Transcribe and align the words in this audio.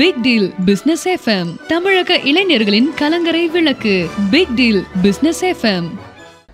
Big 0.00 0.20
deal 0.24 0.52
business 0.64 1.04
FM 1.08 1.48
தமிழக 1.68 2.18
இளைஞர்களின் 2.30 2.88
கலங்கரை 2.96 3.48
விளக்கு. 3.54 3.94
Big 4.30 4.52
deal 4.54 4.84
business 5.02 5.44
FM 5.44 5.88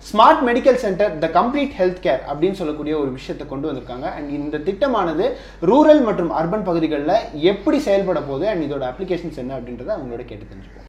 smart 0.09 0.41
medical 0.47 0.73
centre 0.73 1.17
the 1.23 1.29
complete 1.33 1.75
health 1.79 1.99
care 2.05 2.21
அப்படின்னு 2.31 2.57
சொல்லக்கூடிய 2.59 2.97
ஒரு 2.97 3.11
விஷயத்தை 3.11 3.47
கொண்டு 3.47 3.71
வந்திருக்காங்க. 3.71 4.07
அண்ட் 4.17 4.29
இந்த 4.29 4.57
திட்டமானது 4.57 5.25
ரூரல் 5.61 6.03
மற்றும் 6.03 6.31
அர்பன் 6.31 6.63
பகுதிகளில் 6.63 7.41
எப்படி 7.51 7.79
செயல்பட 7.79 8.21
போகுது 8.21 8.47
அண்ட் 8.47 8.63
இதோட 8.67 8.85
அப்ளிகேஷன்ஸ் 8.91 9.41
என்ன 9.43 9.57
அப்படின்றத 9.57 9.91
அவங்களோட 9.97 10.25
கேட்டு 10.25 10.45
தெரிஞ்சுப்போம். 10.51 10.87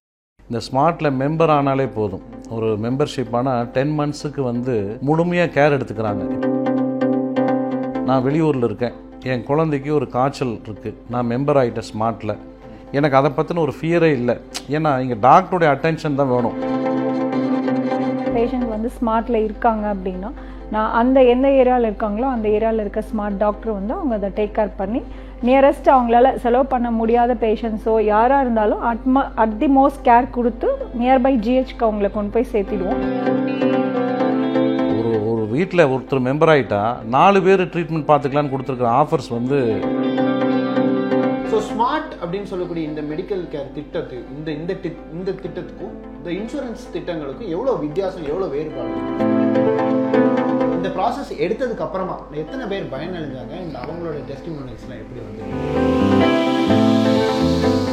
இந்த 0.50 0.64
ஸ்மார்ட்டில் 0.68 1.16
மெம்பர் 1.23 1.54
ஆனாலே 1.59 1.88
போதும். 1.95 2.23
ஒரு 2.50 2.66
மெம்பர்ஷிப் 2.66 3.34
ஆனால் 3.41 3.70
டென் 3.70 3.98
மந்த்ஸுக்கு 3.98 4.41
வந்து 4.41 4.98
முழுமையாக 5.00 5.54
கேர் 5.57 5.77
எடுத்துக்கிறாங்க. 5.79 6.25
நான் 8.04 8.25
வெளியூரில் 8.25 8.64
இருக்கேன். 8.64 9.04
என் 9.32 9.45
குழந்தைக்கு 9.48 9.90
ஒரு 9.98 10.06
காய்ச்சல் 10.16 10.54
இருக்குது 10.66 10.98
நான் 11.12 11.29
மெம்பர் 11.32 11.59
ஆகிட்டேன் 11.61 11.88
ஸ்மார்ட்டில் 11.90 12.32
எனக்கு 12.98 13.18
அதை 13.20 13.30
பற்றின 13.36 13.62
ஒரு 13.66 13.72
ஃபியரே 13.79 14.10
இல்லை. 14.19 14.34
ஏன்னா 14.77 14.91
இங்கே 15.05 15.16
டாக்டருடைய 15.28 15.69
அட்டென்ஷன் 15.74 16.19
தான் 16.20 16.33
வேணும். 16.34 16.56
பேஷண்ட் 18.36 18.69
வந்து 18.74 18.88
ஸ்மார்ட்டில் 18.98 19.38
இருக்காங்க 19.47 19.84
அப்படின்னா 19.95 20.30
நான் 20.74 20.95
அந்த 21.00 21.19
எந்த 21.33 21.47
ஏரியாவில் 21.60 21.88
இருக்காங்களோ 21.91 22.27
அந்த 22.34 22.47
ஏரியாவில் 22.56 22.83
இருக்க 22.84 23.02
ஸ்மார்ட் 23.10 23.41
டாக்டர் 23.45 23.77
வந்து 23.78 23.95
அவங்க 23.98 24.14
அதை 24.20 24.30
டேக் 24.38 24.56
கேர் 24.59 24.73
பண்ணி 24.80 25.00
நியரஸ்ட் 25.48 25.88
அவங்களால 25.95 26.34
செலவு 26.45 26.66
பண்ண 26.74 26.88
முடியாத 27.00 27.33
பேஷண்ட்ஸோ 27.45 27.95
யாராக 28.12 28.45
இருந்தாலும் 28.45 28.84
அட்ம 28.92 29.24
அட் 29.45 29.58
தி 29.62 29.69
மோஸ்ட் 29.78 30.02
கேர் 30.08 30.34
கொடுத்து 30.36 30.70
நியர்பை 31.02 31.34
ஜிஹெச்க்கு 31.47 31.86
அவங்கள 31.88 32.11
கொண்டு 32.19 32.34
போய் 32.36 32.50
சேர்த்திடுவோம். 32.55 33.02
வீட்டில் 35.56 35.88
ஒருத்தர் 35.92 36.27
மெம்பர் 36.28 36.52
ஆகிட்டா 36.55 36.80
நாலு 37.16 37.38
பேர் 37.46 37.62
ட்ரீட்மெண்ட் 37.74 38.09
பார்த்துக்கலான்னு 38.10 38.52
கொடுத்துருக்குற 38.55 38.91
ஆஃபர்ஸ் 39.02 39.30
வந்து 39.37 39.59
ஸோ 41.51 41.59
ஸ்மார்ட் 41.70 42.12
அப்படின்னு 42.23 42.48
சொல்லக்கூடிய 42.52 42.84
இந்த 42.91 43.02
மெடிக்கல் 43.12 43.45
கேர் 43.52 43.70
திட்டத்துக்கு 43.77 44.34
இந்த 44.38 44.48
இந்த 44.61 44.73
இந்த 45.16 45.30
திட்டத்துக்கும் 45.45 45.95
இந்த 46.19 46.30
இன்சூரன்ஸ் 46.41 46.84
திட்டங்களுக்கும் 46.95 47.50
எவ்வளோ 47.56 47.75
வித்தியாசம் 47.84 48.27
எவ்வளோ 48.30 48.47
வேறுபாடு? 48.55 48.95
இந்த 50.77 50.89
ப்ராசஸ் 50.97 51.30
எடுத்ததுக்கு 51.45 51.84
அப்புறமா 51.86 52.17
எத்தனை 52.42 52.64
பேர் 52.73 52.92
பயனடைஞ்சாங்க? 52.95 53.55
இந்த 53.67 53.77
அவங்களோட 53.84 54.17
டெஸ்டிமோனிஸ்லாம் 54.30 55.00
எப்படி 55.02 55.20
வந்து? 55.27 55.42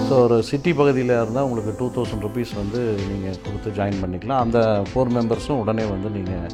ஸோ 0.08 0.16
ஒரு 0.26 0.38
சிட்டி 0.50 0.72
பகுதியில் 0.80 1.14
இருந்தால் 1.22 1.46
உங்களுக்கு 1.48 1.74
டூ 1.82 1.88
தௌசண்ட் 1.98 2.26
ருபீஸ் 2.28 2.54
வந்து 2.62 2.82
நீங்கள் 3.12 3.44
கொடுத்து 3.46 3.70
ஜாயின் 3.80 4.02
பண்ணிக்கலாம். 4.04 4.42
அந்த 4.46 4.60
ஃபோர் 4.90 5.14
மெம்பர்ஸும் 5.18 5.62
உடனே 5.64 5.86
வந்து 5.94 6.12
நீங்கள் 6.20 6.50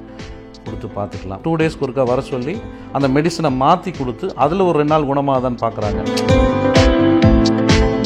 கொடுத்து 0.67 0.89
பார்த்துக்கலாம். 0.99 1.41
டூ 1.47 1.53
டேஸ்க்கு 1.61 1.85
ஒருக்கா 1.87 2.05
வர 2.11 2.21
சொல்லி 2.33 2.55
அந்த 2.97 3.09
மெடிசனை 3.17 3.51
மாற்றி 3.63 3.93
கொடுத்து 4.01 4.27
அதில் 4.45 4.67
ஒரு 4.69 4.77
ரெண்டு 4.81 4.95
நாள் 4.95 5.09
குணமாகுதான்னு 5.11 5.63
பார்க்குறாங்க. 5.65 6.01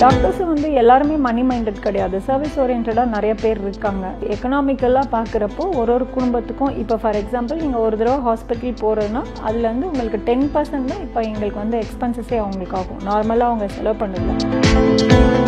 டாக்டர்ஸ் 0.03 0.39
வந்து 0.51 0.67
எல்லாருமே 0.79 1.17
மணி 1.25 1.41
மைண்டட் 1.49 1.83
கிடையாது. 1.85 2.17
சர்வீஸ் 2.27 2.57
ஓரியன்டாக 2.63 3.05
நிறைய 3.13 3.33
பேர் 3.43 3.59
இருக்காங்க. 3.65 4.05
எக்கனாமிக்கலாக 4.33 5.05
பார்க்குறப்போ 5.13 5.65
ஒரு 5.81 5.91
ஒரு 5.95 6.05
குடும்பத்துக்கும் 6.15 6.73
இப்போ 6.81 6.95
ஃபார் 7.03 7.19
எக்ஸாம்பிள் 7.21 7.61
நீங்கள் 7.63 7.83
ஒரு 7.87 7.97
தடவை 8.01 8.17
ஹாஸ்பிட்டல் 8.27 8.81
போகிறதுனா 8.83 9.21
அதுலேருந்து 9.47 9.89
உங்களுக்கு 9.91 10.21
டென் 10.29 10.45
பர்சன்ட் 10.55 10.91
தான் 10.93 11.05
இப்போ 11.07 11.21
எங்களுக்கு 11.29 11.61
வந்து 11.63 11.79
எக்ஸ்பென்சஸே 11.83 12.39
அவங்களுக்கு 12.43 12.77
ஆகும். 12.81 13.01
நார்மலாக 13.09 13.51
அவங்க 13.51 13.69
செலவு 13.77 13.97
பண்ணுவாங்க 14.03 15.42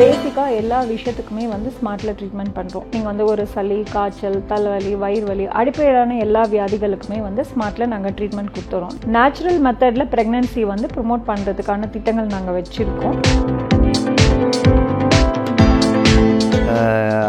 பேசிக்காக 0.00 0.50
எல்லா 0.60 0.76
விஷயத்துக்குமே 0.90 1.44
வந்து 1.52 1.70
ஸ்மார்ட்டில் 1.78 2.14
ட்ரீட்மெண்ட் 2.18 2.52
பண்ணுறோம் 2.58 2.84
நீங்கள் 2.92 3.08
வந்து 3.10 3.24
ஒரு 3.32 3.42
சளி 3.54 3.78
காய்ச்சல் 3.94 4.38
தலைவலி 4.50 4.92
வயிறு 5.02 5.26
வலி 5.30 5.44
அடிப்படையிலான 5.60 6.16
எல்லா 6.26 6.42
வியாதிகளுக்குமே 6.54 7.18
வந்து 7.26 7.42
ஸ்மார்ட்டில் 7.50 7.90
நாங்கள் 7.92 8.14
ட்ரீட்மெண்ட் 8.18 8.52
கொடுத்துறோம். 8.54 8.94
நேச்சுரல் 9.16 9.58
மெத்தடில் 9.66 10.06
ப்ரெக்னென்சி 10.14 10.62
வந்து 10.72 10.88
ப்ரொமோட் 10.94 11.24
பண்ணுறதுக்கான 11.30 11.90
திட்டங்கள் 11.96 12.32
நாங்கள் 12.36 12.56
வச்சுருக்கோம். 12.58 13.18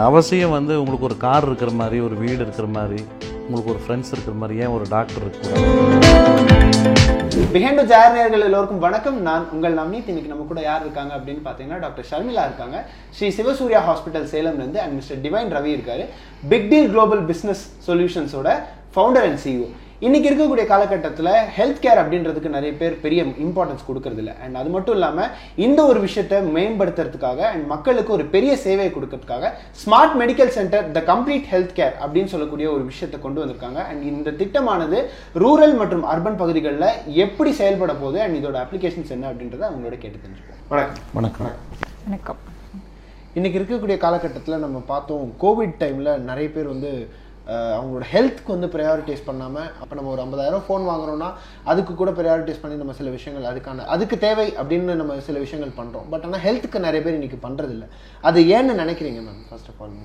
அவசியம் 0.09 0.55
வந்து 0.57 0.73
உங்களுக்கு 0.81 1.09
ஒரு 1.09 1.17
கார் 1.25 1.47
இருக்கிற 1.49 1.73
மாதிரி 1.81 1.99
ஒரு 2.07 2.15
வீடு 2.23 2.41
இருக்கிற 2.45 2.67
மாதிரி 2.77 3.01
உங்களுக்கு 3.45 3.73
ஒரு 3.75 3.81
ஃப்ரெண்ட்ஸ் 3.85 4.13
இருக்கிற 4.15 4.35
மாதிரி 4.43 4.59
ஏன் 4.63 4.73
ஒரு 4.77 4.87
டாக்டர் 4.95 5.23
இருக்கக்கூடாது? 5.25 7.19
பிஹைண்ட் 7.31 7.81
ஜார் 7.89 8.15
நேர்கள் 8.15 8.43
எல்லோருக்கும் 8.45 8.81
வணக்கம். 8.85 9.17
நான் 9.27 9.43
உங்கள் 9.55 9.75
நம்பி 9.79 9.97
இன்னைக்கு 10.11 10.31
நம்ம 10.31 10.45
கூட 10.49 10.61
யார் 10.61 10.81
இருக்காங்க 10.85 11.13
அப்படின்னு 11.17 11.41
பார்த்தீங்கன்னா 11.45 11.77
டாக்டர் 11.83 12.07
ஷர்மிலா 12.09 12.43
இருக்காங்க. 12.47 12.77
ஸ்ரீ 13.17 13.27
சிவசூர்யா 13.37 13.81
ஹாஸ்பிட்டல் 13.87 14.25
சேலம்லேருந்து 14.33 14.79
அண்ட் 14.83 14.95
மிஸ்டர் 14.99 15.21
டிவைன் 15.25 15.53
ரவி 15.55 15.71
இருக்காரு. 15.75 16.05
பிக் 16.51 16.67
டீல் 16.71 16.89
குளோபல் 16.95 17.21
பிஸ்னஸ் 17.29 17.63
சொல்யூஷன்ஸோட 17.87 18.49
ஃபவுண்டர் 18.95 19.27
அண்ட் 19.29 19.41
சிஇஓ 19.43 19.67
இன்னைக்கு 20.05 20.27
இருக்கக்கூடிய 20.29 20.63
காலகட்டத்தில் 20.69 21.27
ஹெல்த் 21.55 21.81
கேர் 21.81 21.99
அப்படின்றதுக்கு 22.01 22.53
நிறைய 22.55 22.71
பேர் 22.79 22.93
பெரிய 23.03 23.23
இம்பார்ட்டன்ஸ் 23.43 23.83
கொடுக்கறது 23.89 24.21
இல்ல 24.23 24.31
அண்ட் 24.43 24.55
அது 24.61 24.69
மட்டும் 24.75 24.95
இல்லாமல் 24.97 25.29
இந்த 25.65 25.79
ஒரு 25.85 25.99
விஷயத்தை 26.05 26.37
மேம்படுத்துறதுக்காக 26.55 27.41
அண்ட் 27.49 27.65
மக்களுக்கு 27.73 28.11
ஒரு 28.17 28.25
பெரிய 28.35 28.53
சேவையை 28.63 28.91
கொடுக்கறதுக்காக 28.95 29.51
smart 29.83 30.15
medical 30.21 30.51
centre 30.57 30.87
the 30.97 31.03
complete 31.11 31.45
health 31.53 31.75
care 31.79 31.93
அப்படின்னு 32.03 32.33
சொல்லக்கூடிய 32.33 32.69
ஒரு 32.71 32.83
விஷயத்தை 32.91 33.19
கொண்டு 33.27 33.41
வந்திருக்காங்க. 33.43 33.79
அண்ட் 33.89 34.03
இந்த 34.13 34.35
திட்டமானது 34.41 34.99
ரூரல் 35.45 35.77
மற்றும் 35.83 36.03
அர்பன் 36.15 36.41
பகுதிகளில் 36.43 36.89
எப்படி 37.25 37.53
செயல்பட 37.61 37.93
போகுது 38.03 38.21
அண்ட் 38.21 38.39
இதோட 38.41 38.59
அப்ளிகேஷன்ஸ் 38.65 39.15
என்ன 39.17 39.31
அப்படின்றத 39.31 39.65
அவங்களோட 39.71 39.97
கேட்டு 40.03 40.17
தெரிஞ்சுப்போம். 40.25 40.61
வணக்கம். 40.73 41.07
வணக்கம். 41.13 41.55
வணக்கம். 42.07 42.41
இன்னைக்கு 43.37 43.57
இருக்கக்கூடிய 43.59 43.97
காலகட்டத்தில் 43.97 44.63
நம்ம 44.67 44.77
பார்த்தோம் 44.93 45.27
கோவிட் 45.43 45.81
டைமில் 45.83 46.17
நிறைய 46.29 46.47
பேர் 46.55 46.73
வந்து 46.75 46.93
அவங்களோட 47.47 48.05
ஹெல்த்துக்கு 48.11 48.51
வந்து 48.51 48.67
ப்ரையாரிட்டைஸ் 48.67 49.23
பண்ணாமல் 49.25 49.69
அப்போ 49.79 49.95
நம்ம 49.95 50.11
ஒரு 50.11 50.21
ஐம்பதாயிரம் 50.21 50.65
ஃபோன் 50.67 50.83
வாங்குறோம்னா 50.89 51.29
அதுக்கு 51.63 51.93
கூட 51.95 52.11
ப்ரையாரிட்டைஸ் 52.11 52.61
பண்ணி 52.61 52.77
நம்ம 52.77 52.93
சில 52.93 53.09
விஷயங்கள் 53.09 53.49
அதுக்கான 53.51 53.85
அதுக்கு 53.85 54.17
தேவை 54.17 54.47
அப்படின்னு 54.57 54.95
நம்ம 54.95 55.19
சில 55.19 55.39
விஷயங்கள் 55.39 55.77
பண்ணுறோம் 55.77 56.09
பட் 56.09 56.23
ஆனால் 56.23 56.39
ஹெல்த்துக்கு 56.39 56.79
நிறைய 56.79 57.03
பேர் 57.03 57.13
இன்னைக்கு 57.13 57.39
பண்ணுறதில்ல 57.47 57.87
அது 58.23 58.41
ஏன்னு 58.57 58.75
நினைக்கிறீங்க 58.75 59.21
மேம் 59.21 59.41
ஃபர்ஸ்ட் 59.49 59.71
ஆஃப் 59.73 59.81
ஆல் 59.81 59.97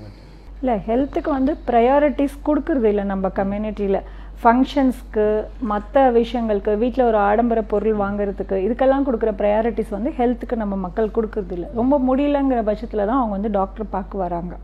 இல்லை 0.62 0.76
ஹெல்த்துக்கு 0.86 1.30
வந்து 1.30 1.52
ப்ரையாரிட்டிஸ் 1.66 2.36
கொடுக்கறது 2.44 2.84
இல்லை 2.84 3.04
நம்ம 3.04 3.28
கம்யூனிட்டியில் 3.34 3.98
ஃபங்க்ஷன்ஸ்க்கு 4.40 5.24
மற்ற 5.70 6.02
விஷயங்களுக்கு 6.16 6.72
வீட்டில் 6.82 7.06
ஒரு 7.08 7.18
ஆடம்பர 7.28 7.60
பொருள் 7.70 7.96
வாங்குறதுக்கு 8.02 8.56
இதுக்கெல்லாம் 8.64 9.06
கொடுக்குற 9.06 9.30
ப்ரையாரிட்டிஸ் 9.40 9.92
வந்து 9.94 10.10
ஹெல்த்துக்கு 10.18 10.56
நம்ம 10.62 10.74
மக்கள் 10.86 11.14
கொடுக்கறது 11.16 11.54
இல்லை 11.56 11.68
ரொம்ப 11.80 11.94
முடியலங்கிற 12.08 12.62
பட்சத்தில் 12.68 13.06
தான் 13.08 13.20
அவங்க 13.20 13.34
வந்து 13.38 13.50
டாக்டர் 13.58 13.92
பார்க்க 13.96 14.22
வராங்க. 14.24 14.54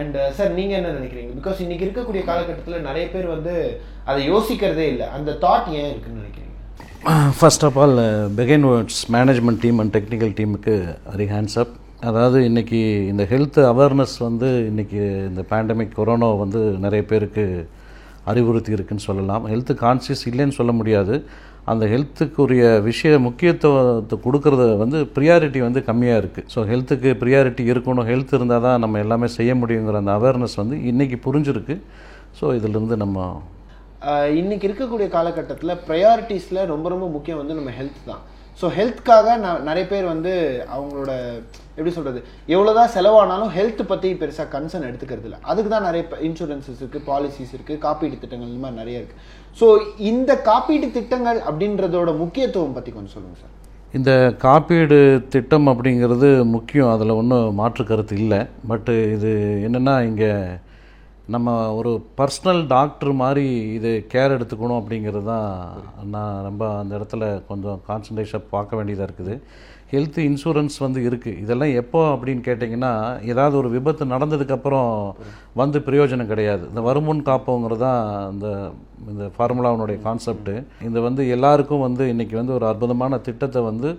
அண்ட் 0.00 0.16
சார் 0.36 0.52
நீங்க 0.58 0.74
என்ன 0.78 0.92
நினைக்கிறீங்க? 0.98 1.32
பிகாஸ் 1.40 1.62
இன்னைக்கு 1.64 1.86
இருக்கக்கூடிய 1.86 2.22
காலகட்டத்தில் 2.30 2.86
நிறைய 2.88 3.06
பேர் 3.14 3.28
வந்து 3.36 3.54
அதை 4.10 4.20
யோசிக்கிறதே 4.32 4.86
இல்லை. 4.92 5.08
அந்த 5.18 5.32
தாட் 5.46 5.70
ஏன் 5.80 5.90
இருக்குன்னு 5.92 6.20
நினைக்கிறீங்க? 6.22 6.52
First 7.40 7.66
of 7.68 7.78
all 7.82 7.98
begin 8.38 8.66
words 8.70 9.00
management 9.16 9.62
team 9.64 9.80
and 9.82 9.94
technical 9.96 10.36
டீமுக்கு 10.40 10.76
வெரி 11.14 11.28
ஹேண்ட்ஸ் 11.34 11.58
அப் 11.62 11.74
அதாவது 12.08 12.38
இன்றைக்கி 12.50 12.80
இந்த 13.12 13.24
ஹெல்த் 13.32 13.58
அவேர்னஸ் 13.72 14.16
வந்து 14.28 14.48
இன்றைக்கி 14.70 15.00
இந்த 15.30 15.42
பேண்டமிக் 15.52 15.96
கொரோனா 15.98 16.28
வந்து 16.44 16.60
நிறைய 16.84 17.02
பேருக்கு 17.10 17.44
அறிவுறுத்தி 18.30 18.70
இருக்குன்னு 18.76 19.06
சொல்லலாம். 19.08 19.44
ஹெல்த் 19.52 19.72
கான்சியஸ் 19.84 20.24
இல்லைன்னு 20.30 20.58
சொல்ல 20.60 20.72
முடியாது. 20.80 21.16
அந்த 21.72 21.84
ஹெல்த்துக்குரிய 21.92 22.64
விஷய 22.88 23.14
முக்கியத்துவத்தை 23.26 24.16
கொடுக்கறத 24.26 24.64
வந்து 24.82 24.98
ப்ரியாரிட்டி 25.16 25.60
வந்து 25.66 25.80
கம்மியாக 25.88 26.20
இருக்குது 26.22 26.48
ஸோ 26.54 26.60
ஹெல்த்துக்கு 26.70 27.10
ப்ரியாரிட்டி 27.22 27.64
இருக்கணும். 27.72 28.06
ஹெல்த் 28.10 28.34
இருந்தால் 28.38 28.64
தான் 28.66 28.82
நம்ம 28.84 29.00
எல்லாமே 29.04 29.28
செய்ய 29.38 29.54
முடியுங்கிற 29.62 30.02
அந்த 30.02 30.14
அவேர்னஸ் 30.20 30.56
வந்து 30.62 30.78
இன்றைக்கி 30.90 31.18
புரிஞ்சிருக்கு. 31.26 31.76
ஸோ 32.40 32.54
இதிலிருந்து 32.58 32.96
நம்ம 33.04 33.26
இன்றைக்கி 34.40 34.64
இருக்கக்கூடிய 34.68 35.08
காலகட்டத்தில் 35.16 35.80
ப்ரையாரிட்டிஸில் 35.86 36.60
ரொம்ப 36.72 36.86
ரொம்ப 36.94 37.06
முக்கியம் 37.14 37.40
வந்து 37.42 37.58
நம்ம 37.58 37.70
ஹெல்த் 37.78 38.02
தான். 38.10 38.22
ஸோ 38.60 38.66
ஹெல்த்துக்காக 38.76 39.36
நான் 39.44 39.66
நிறைய 39.68 39.84
பேர் 39.90 40.06
வந்து 40.12 40.32
அவங்களோட 40.74 41.10
எப்படி 41.76 41.92
சொல்கிறது 41.96 42.20
எவ்வளோதான் 42.54 42.92
செலவானாலும் 42.94 43.50
ஹெல்த் 43.56 43.82
பற்றி 43.90 44.10
பெருசாக 44.20 44.48
கன்சர்ன் 44.54 44.86
எடுத்துக்கிறது 44.90 45.26
இல்லை. 45.28 45.40
அதுக்கு 45.50 45.70
தான் 45.72 45.86
நிறைய 45.88 46.02
இன்சூரன்ஸஸ் 46.28 46.80
இருக்குது 46.82 47.06
பாலிசிஸ் 47.10 47.52
இருக்குது 47.56 47.82
காப்பீடு 47.84 48.16
திட்டங்கள் 48.22 48.50
இந்த 48.50 48.62
மாதிரி 48.62 48.80
நிறைய 48.82 49.02
இருக்குது 49.02 49.22
ஸோ 49.60 49.66
இந்த 50.10 50.32
காப்பீடு 50.48 50.88
திட்டங்கள் 50.96 51.40
அப்படின்றதோட 51.48 52.10
முக்கியத்துவம் 52.22 52.76
பற்றி 52.78 52.92
கொஞ்சம் 52.94 53.14
சொல்லுங்கள் 53.16 53.42
சார். 53.42 53.54
இந்த 53.98 54.12
காப்பீடு 54.44 54.98
திட்டம் 55.34 55.68
அப்படிங்கிறது 55.72 56.28
முக்கியம். 56.54 56.92
அதில் 56.94 57.18
ஒன்றும் 57.20 57.54
மாற்று 57.60 57.84
கருத்து 57.90 58.14
இல்லை. 58.22 58.40
பட்டு 58.70 58.94
இது 59.16 59.32
என்னென்னா 59.66 59.94
இங்கே 60.08 60.32
நம்ம 61.34 61.54
ஒரு 61.76 61.92
பர்சனல் 62.18 62.60
டாக்டர் 62.72 63.10
மாதிரி 63.20 63.46
இது 63.76 63.90
கேர் 64.12 64.34
எடுத்துக்கணும் 64.34 64.80
அப்படிங்கிறது 64.80 65.26
தான் 65.30 65.48
நான் 66.12 66.44
ரொம்ப 66.48 66.64
அந்த 66.80 66.92
இடத்துல 66.98 67.22
கொஞ்சம் 67.48 67.80
கான்சன்ட்ரேஷன் 67.88 68.44
பார்க்க 68.52 68.78
வேண்டியதாக 68.78 69.08
இருக்குது. 69.08 69.34
ஹெல்த் 69.92 70.20
இன்சூரன்ஸ் 70.26 70.76
வந்து 70.84 71.00
இருக்குது 71.08 71.40
இதெல்லாம் 71.44 71.74
எப்போ 71.80 72.00
அப்படின்னு 72.12 72.42
கேட்டிங்கன்னா 72.48 72.92
ஏதாவது 73.32 73.56
ஒரு 73.62 73.68
விபத்து 73.74 74.06
நடந்ததுக்கப்புறம் 74.14 74.92
வந்து 75.62 75.80
பிரயோஜனம் 75.88 76.30
கிடையாது. 76.32 76.64
இந்த 76.70 76.80
வருமுன் 76.88 77.26
காப்போங்கிறது 77.30 77.84
தான் 77.86 78.00
இந்த 78.34 78.46
இந்த 79.10 79.26
ஃபார்முலாவினுடைய 79.34 79.98
கான்செப்ட்டு 80.06 80.56
இந்த 80.88 80.98
வந்து 81.08 81.24
எல்லாருக்கும் 81.36 81.84
வந்து 81.88 82.06
இன்றைக்கி 82.14 82.36
வந்து 82.40 82.56
ஒரு 82.60 82.66
அற்புதமான 82.72 83.18
திட்டத்தை 83.28 83.62
வந்து 83.70 83.90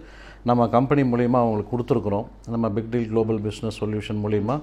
நம்ம 0.49 0.67
கம்பெனி 0.79 1.03
மூலிமா 1.13 1.39
அவங்களுக்கு 1.43 1.73
கொடுத்துருக்குறோம். 1.75 2.27
நம்ம 2.55 2.67
big 2.75 2.91
deal 2.91 3.09
global 3.13 3.41
business 3.47 3.79
solution 3.83 4.21
மூலிமா 4.25 4.57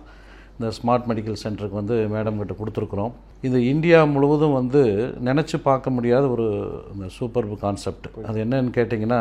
இந்த 0.59 0.69
ஸ்மார்ட் 0.77 1.07
மெடிக்கல் 1.11 1.41
சென்டருக்கு 1.43 1.81
வந்து 1.81 1.97
மேடம் 2.15 2.39
கிட்ட 2.41 2.55
கொடுத்துருக்குறோம். 2.59 3.13
இது 3.49 3.59
இந்தியா 3.73 3.99
முழுவதும் 4.15 4.57
வந்து 4.61 4.83
நினச்சி 5.29 5.57
பார்க்க 5.69 5.97
முடியாத 5.97 6.25
ஒரு 6.35 6.47
இந்த 6.95 7.07
சூப்பர் 7.19 7.49
கான்செப்ட் 7.65 8.07
அது 8.29 8.39
என்னன்னு 8.45 8.73
கேட்டிங்கன்னா 8.79 9.21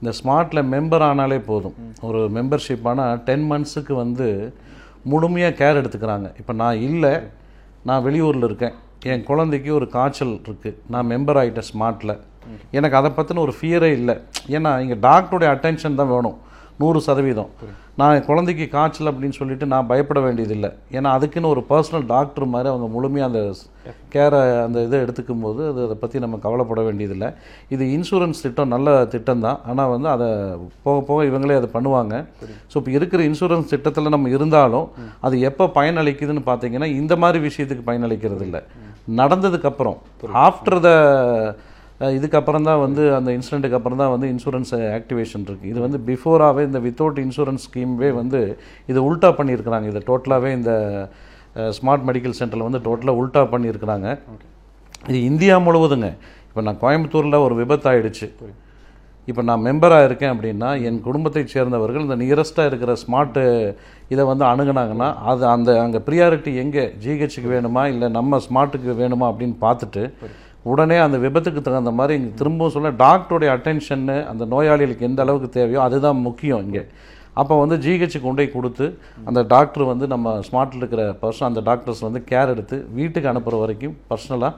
இந்த 0.00 0.12
ஸ்மார்ட்டில் 0.20 0.68
மெம்பர் 0.74 1.04
ஆனாலே 1.10 1.38
போதும். 1.50 1.76
ஒரு 2.08 2.20
மெம்பர்ஷிப் 2.36 2.88
ஆனால் 2.92 3.20
டென் 3.28 3.46
மந்த்ஸுக்கு 3.50 3.94
வந்து 4.02 4.28
முழுமையாக 5.12 5.56
கேர் 5.60 5.80
எடுத்துக்கிறாங்க. 5.80 6.28
இப்போ 6.40 6.52
நான் 6.62 6.82
இல்லை 6.88 7.14
நான் 7.88 8.04
வெளியூரில் 8.06 8.46
இருக்கேன். 8.48 8.74
என் 9.12 9.24
குழந்தைக்கு 9.30 9.70
ஒரு 9.78 9.86
காய்ச்சல் 9.96 10.34
இருக்குது 10.46 10.78
நான் 10.92 11.08
மெம்பர் 11.12 11.38
ஆகிட்டேன் 11.40 11.68
ஸ்மார்ட்டில் 11.70 12.14
எனக்கு 12.78 12.96
அதை 13.00 13.10
பற்றின 13.16 13.42
ஒரு 13.46 13.54
ஃபியரே 13.58 13.90
இல்லை. 13.98 14.14
ஏன்னா 14.56 14.70
இங்கே 14.84 14.96
டாக்டருடைய 15.08 15.48
அட்டென்ஷன் 15.54 15.98
தான் 16.00 16.12
வேணும். 16.14 16.36
நூறு 16.82 16.98
சதவீதம். 17.06 17.50
நான் 18.00 18.14
என் 18.16 18.26
குழந்தைக்கு 18.28 18.64
காய்ச்சல் 18.74 19.10
அப்படின்னு 19.10 19.36
சொல்லிட்டு 19.40 19.66
நான் 19.72 19.88
பயப்பட 19.90 20.20
வேண்டியதில்லை. 20.24 20.70
ஏன்னா 20.96 21.08
அதுக்குன்னு 21.16 21.50
ஒரு 21.54 21.62
பர்சனல் 21.68 22.06
டாக்டர் 22.12 22.46
மாதிரி 22.54 22.68
அவங்க 22.70 22.86
முழுமையாக 22.94 23.28
அந்த 23.30 23.40
கேரை 24.14 24.40
அந்த 24.64 24.78
இதை 24.86 24.98
எடுத்துக்கும் 25.04 25.44
போது 25.44 25.60
அது 25.72 25.80
அதை 25.86 25.96
பற்றி 26.00 26.22
நம்ம 26.24 26.38
கவலைப்பட 26.46 26.82
வேண்டியதில்லை. 26.88 27.28
இது 27.74 27.86
இன்சூரன்ஸ் 27.96 28.42
திட்டம் 28.44 28.72
நல்ல 28.74 28.94
திட்டம் 29.12 29.44
தான். 29.46 29.60
ஆனால் 29.72 29.92
வந்து 29.94 30.08
அதை 30.14 30.28
போக 30.86 30.96
போக 31.10 31.18
இவங்களே 31.30 31.58
அதை 31.60 31.68
பண்ணுவாங்க. 31.76 32.14
ஸோ 32.72 32.74
இப்போ 32.80 32.92
இருக்கிற 32.98 33.22
இன்சூரன்ஸ் 33.30 33.72
திட்டத்தில் 33.74 34.14
நம்ம 34.16 34.32
இருந்தாலும் 34.36 34.88
அது 35.28 35.38
எப்போ 35.50 35.66
பயனளிக்குதுன்னு 35.78 36.44
பார்த்தீங்கன்னா 36.50 36.90
இந்த 37.00 37.16
மாதிரி 37.24 37.40
விஷயத்துக்கு 37.48 37.86
பயனளிக்கிறது 37.90 38.44
இல்லை 38.48 38.62
நடந்ததுக்கப்புறம் 39.20 39.96
ஆஃப்டர் 40.46 40.80
த 40.88 40.90
இதுக்கப்புறம் 42.16 42.66
தான் 42.68 42.80
வந்து 42.84 43.02
அந்த 43.16 43.30
இன்சிடெண்ட்டுக்கு 43.36 43.76
அப்புறம் 43.78 44.00
தான் 44.02 44.12
வந்து 44.14 44.28
இன்சூரன்ஸ் 44.32 44.72
ஆக்டிவேஷன் 44.96 45.44
இருக்குது 45.48 45.70
இது 45.72 45.80
வந்து 45.84 45.98
பிஃபோராகவே 46.08 46.62
இந்த 46.68 46.80
வித்தவுட் 46.86 47.20
இன்சூரன்ஸ் 47.24 47.66
ஸ்கீம்வே 47.66 48.10
வந்து 48.20 48.40
இது 48.90 48.98
உல்ட்டா 49.08 49.30
பண்ணியிருக்கிறாங்க. 49.38 49.86
இதை 49.92 50.02
டோட்டலாகவே 50.10 50.50
இந்த 50.58 50.72
ஸ்மார்ட் 51.76 52.06
மெடிக்கல் 52.08 52.36
சென்டரில் 52.40 52.66
வந்து 52.68 52.82
டோட்டலாக 52.88 53.20
உல்ட்டா 53.20 53.42
பண்ணியிருக்கிறாங்க. 53.54 54.08
இது 55.10 55.18
இந்தியா 55.30 55.56
முழுவதுங்க. 55.66 56.10
இப்போ 56.48 56.62
நான் 56.66 56.82
கோயம்புத்தூரில் 56.84 57.44
ஒரு 57.46 57.54
விபத்து 57.62 57.88
ஆயிடுச்சு. 57.90 58.26
இப்போ 59.30 59.42
நான் 59.48 59.62
மெம்பராக 59.66 60.06
இருக்கேன் 60.06 60.32
அப்படின்னா 60.34 60.70
என் 60.88 60.98
குடும்பத்தைச் 61.06 61.52
சேர்ந்தவர்கள் 61.52 62.04
இந்த 62.06 62.16
நியரஸ்ட்டாக 62.22 62.70
இருக்கிற 62.70 62.92
ஸ்மார்ட்டு 63.02 63.42
இதை 64.12 64.24
வந்து 64.30 64.44
அணுகுனாங்கன்னா 64.50 65.08
அது 65.30 65.44
அந்த 65.52 65.70
அங்கே 65.84 66.00
ப்ரியாரிட்டி 66.08 66.52
எங்கே? 66.62 66.84
ஜிஹெச்சுக்கு 67.04 67.50
வேணுமா? 67.54 67.84
இல்லை 67.92 68.08
நம்ம 68.18 68.40
ஸ்மார்ட்டுக்கு 68.46 68.94
வேணுமா? 69.02 69.28
அப்படின்னு 69.32 69.56
பார்த்துட்டு 69.64 70.02
உடனே 70.72 70.96
அந்த 71.06 71.16
விபத்துக்கு 71.24 71.60
தகுந்த 71.62 71.90
மாதிரி 71.98 72.14
இங்கே 72.18 72.30
திரும்பவும் 72.40 72.74
சொல்ல 72.74 72.90
டாக்டருடைய 73.04 73.48
அட்டென்ஷன்னு 73.56 74.16
அந்த 74.30 74.44
நோயாளிகளுக்கு 74.52 75.08
எந்த 75.08 75.20
அளவுக்கு 75.24 75.48
தேவையோ 75.56 75.80
அதுதான் 75.86 76.20
முக்கியம் 76.28 76.62
இங்கே. 76.66 76.82
அப்போ 77.40 77.54
வந்து 77.62 77.76
ஜிஹெச்சு 77.84 78.18
கொண்டு 78.24 78.40
போய் 78.40 78.54
கொடுத்து 78.56 78.86
அந்த 79.28 79.40
டாக்டர் 79.54 79.84
வந்து 79.92 80.06
நம்ம 80.12 80.34
ஸ்மார்ட்டில் 80.48 80.82
இருக்கிற 80.82 81.04
பர்சன் 81.22 81.48
அந்த 81.48 81.60
டாக்டர்ஸ் 81.68 82.02
வந்து 82.06 82.20
கேர் 82.30 82.52
எடுத்து 82.54 82.76
வீட்டுக்கு 82.98 83.30
அனுப்புகிற 83.32 83.60
வரைக்கும் 83.62 83.96
பர்சனலாக 84.10 84.52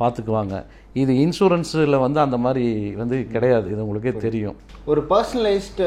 பார்த்துக்குவாங்க 0.00 0.54
இது 1.02 1.12
இன்சூரன்ஸில் 1.24 2.02
வந்து 2.04 2.18
அந்த 2.24 2.36
மாதிரி 2.44 2.64
வந்து 3.00 3.16
கிடையாது 3.34 3.66
இது 3.72 3.84
உங்களுக்கே 3.84 4.12
தெரியும். 4.26 4.56
ஒரு 4.92 5.00
பர்சனலைஸ்டு 5.10 5.86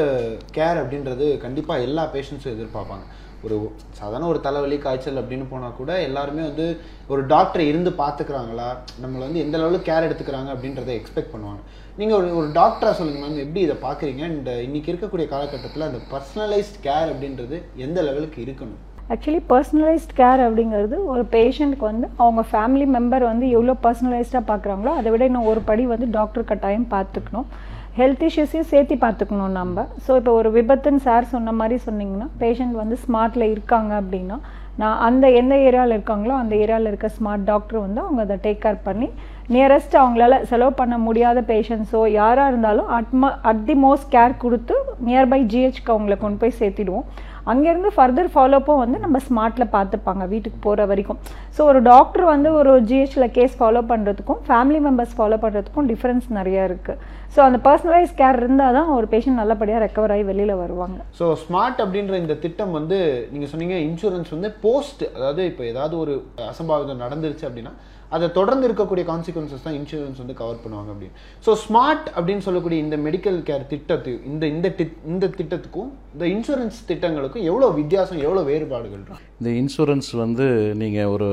கேர் 0.58 0.80
அப்படின்றது 0.82 1.26
கண்டிப்பாக 1.46 1.86
எல்லா 1.88 2.04
பேஷண்ட்ஸும் 2.14 2.56
எதிர்பார்ப்பாங்க. 2.56 3.06
ஒரு 3.46 3.58
சாதாரண 4.00 4.28
ஒரு 4.32 4.40
தலைவலி 4.46 4.78
காய்ச்சல் 4.86 5.22
அப்படின்னு 5.22 5.46
போனால் 5.50 5.76
கூட 5.80 5.92
எல்லாருமே 6.08 6.44
வந்து 6.50 6.66
ஒரு 7.14 7.22
டாக்டர் 7.34 7.64
இருந்து 7.72 7.92
பார்த்துக்கிறாங்களா 8.02 8.70
நம்மளை 9.04 9.24
வந்து 9.28 9.44
எந்த 9.46 9.56
லெவலுக்கு 9.58 9.90
கேர் 9.90 10.08
எடுத்துக்கிறாங்க 10.08 10.50
அப்படின்றத 10.54 10.94
எக்ஸ்பெக்ட் 11.00 11.34
பண்ணுவாங்க. 11.34 11.62
நீங்கள் 12.00 12.18
ஒரு 12.20 12.30
ஒரு 12.40 12.48
டாக்டராக 12.58 12.96
சொல்லுங்க 13.00 13.22
மேம் 13.24 13.44
எப்படி 13.44 13.62
இதை 13.66 13.78
பார்க்குறீங்க 13.86 14.24
அண்ட் 14.30 14.50
இன்னைக்கு 14.66 14.92
இருக்கக்கூடிய 14.94 15.28
காலகட்டத்தில் 15.34 15.88
அந்த 15.90 16.02
பர்சனலைஸ்ட் 16.14 16.80
கேர் 16.88 17.12
அப்படின்றது 17.14 17.58
எந்த 17.86 18.00
லெவலுக்கு 18.10 18.40
இருக்கணும்? 18.46 18.82
ஆக்சுவலி 19.14 19.42
பர்சனலைஸ்ட் 19.52 20.14
கேர் 20.20 20.42
அப்படிங்கிறது 20.46 20.98
ஒரு 21.12 21.24
பேஷண்ட்க்கு 21.34 21.86
வந்து 21.90 22.08
அவங்க 22.24 22.44
ஃபேமிலி 22.52 22.86
மெம்பர் 22.96 23.26
வந்து 23.32 23.46
எவ்வளோ 23.56 23.76
பர்சனலைஸ்டாக 23.86 24.44
பார்க்குறாங்களோ 24.50 24.94
அதை 25.00 25.10
விட 25.14 25.24
இன்னும் 25.30 25.50
ஒரு 25.52 25.62
படி 25.70 25.84
வந்து 25.94 26.08
டாக்டர் 26.18 26.50
கட்டாயம் 26.52 26.88
பார்த்துக்கணும் 26.96 27.50
ஹெல்த் 27.98 28.24
இஷ்யூஸையும் 28.28 28.70
சேர்த்து 28.72 28.96
பார்த்துக்கணும் 29.04 29.58
நம்ம. 29.58 29.84
ஸோ 30.06 30.12
இப்போ 30.20 30.32
ஒரு 30.40 30.50
விபத்துன்னு 30.58 31.02
சார் 31.08 31.32
சொன்ன 31.34 31.54
மாதிரி 31.60 31.76
சொன்னிங்கன்னா 31.88 32.28
பேஷண்ட் 32.42 32.76
வந்து 32.82 32.96
ஸ்மார்ட்டில் 33.04 33.46
இருக்காங்க 33.54 33.92
அப்படின்னா 34.02 34.38
நான் 34.82 35.02
அந்த 35.08 35.26
எந்த 35.40 35.54
ஏரியாவில் 35.68 35.96
இருக்காங்களோ 35.98 36.34
அந்த 36.40 36.54
ஏரியாவில் 36.64 36.90
இருக்க 36.92 37.10
ஸ்மார்ட் 37.18 37.46
டாக்டர் 37.52 37.78
வந்து 37.84 38.00
அவங்க 38.06 38.22
அதை 38.26 38.38
டேக் 38.46 38.60
கேர் 38.66 38.80
பண்ணி 38.88 39.08
நியரஸ்ட் 39.54 39.96
அவங்களால 40.02 40.40
செலவு 40.50 40.74
பண்ண 40.80 40.96
முடியாத 41.06 41.42
பேஷண்ட்ஸோ 41.52 42.02
யாராக 42.20 42.52
இருந்தாலும் 42.52 42.90
அட்ம 42.98 43.30
அட் 43.52 43.64
தி 43.70 43.76
மோஸ்ட் 43.86 44.10
கேர் 44.16 44.36
கொடுத்து 44.44 44.76
நியர்பை 45.08 45.40
ஜிஹெச்க்கு 45.54 45.94
அவங்கள 45.96 46.18
கொண்டு 46.24 46.42
போய் 46.44 46.60
சேர்த்திடுவோம். 46.60 47.08
அங்கேருந்து 47.52 47.90
ஃபர்தர் 47.96 48.30
ஃபாலோப்பும் 48.34 48.80
வந்து 48.84 48.98
நம்ம 49.06 49.18
ஸ்மார்ட்டில் 49.28 49.68
பார்த்துப்பாங்க 49.76 50.24
வீட்டுக்கு 50.34 50.60
போகிற 50.68 50.86
வரைக்கும். 50.92 51.20
ஸோ 51.56 51.62
ஒரு 51.72 51.80
டாக்டர் 51.92 52.26
வந்து 52.34 52.50
ஒரு 52.60 52.72
ஜிஹெச்சில் 52.90 53.28
கேஸ் 53.38 53.56
ஃபாலோ 53.60 53.84
பண்ணுறதுக்கும் 53.92 54.42
ஃபேமிலி 54.48 54.82
மெம்பர்ஸ் 54.88 55.16
ஃபாலோ 55.20 55.38
பண்ணுறதுக்கும் 55.44 55.90
டிஃப்ரென்ஸ் 55.92 56.28
நிறையா 56.40 56.64
இருக்குது 56.70 57.00
ஸோ 57.36 57.42
அந்த 57.48 57.58
பர்சனலைஸ் 57.68 58.14
கேர் 58.22 58.40
இருந்தால் 58.42 58.76
தான் 58.80 58.92
ஒரு 58.98 59.08
பேஷண்ட் 59.14 59.40
நல்லபடியாக 59.42 59.84
ரெக்கவர் 59.86 60.14
ஆகி 60.16 60.24
வெளியில் 60.32 60.60
வருவாங்க. 60.64 61.00
ஸோ 61.20 61.26
ஸ்மார்ட் 61.44 61.82
அப்படின்ற 61.86 62.16
இந்த 62.24 62.38
திட்டம் 62.46 62.76
வந்து 62.80 63.00
நீங்கள் 63.34 63.52
சொன்னீங்க 63.54 63.78
இன்சூரன்ஸ் 63.90 64.32
வந்து 64.36 64.52
போஸ்ட் 64.66 65.04
அதாவது 65.16 65.44
இப்போ 65.52 65.66
ஏதாவது 65.74 65.98
ஒரு 66.04 66.16
அசம்பாவிதம் 66.52 67.04
நடந்துருச்சு 67.06 67.48
அப்படின்னா 67.50 67.74
அதை 68.10 68.28
தொடர்ந்து 68.32 68.68
இருக்கக்கூடிய 68.70 69.06
கான்சிக்வன்சஸ் 69.12 69.66
தான் 69.68 69.78
இன்சூரன்ஸ் 69.80 70.22
வந்து 70.24 70.36
கவர் 70.42 70.62
பண்ணுவாங்க 70.64 70.90
அப்படின்னு. 70.94 71.18
ஸோ 71.46 71.54
ஸ்மார்ட் 71.66 72.08
அப்படின்னு 72.18 72.46
சொல்லக்கூடிய 72.48 72.80
இந்த 72.86 72.98
மெடிக்கல் 73.08 73.40
கேர் 73.50 73.68
திட்டத்து 73.74 74.14
இந்த 74.32 74.46
இந்த 74.54 74.70
இந்த 75.14 75.26
திட்டத்துக்கும் 75.40 75.92
இந்த 76.16 76.26
இன்சூரன்ஸ் 76.36 76.80
திட்டங்களுக்கும் 76.92 77.46
எவ்வளோ 77.52 77.70
வித்தியாசம் 77.82 78.24
எவ்வளோ 78.26 78.44
வேறுபாடுகள் 78.52 79.06
இந்த 79.42 79.52
இன்சூரன்ஸ் 79.62 80.12
வந்து 80.24 80.48
நீங்கள் 80.84 81.12
ஒரு 81.16 81.30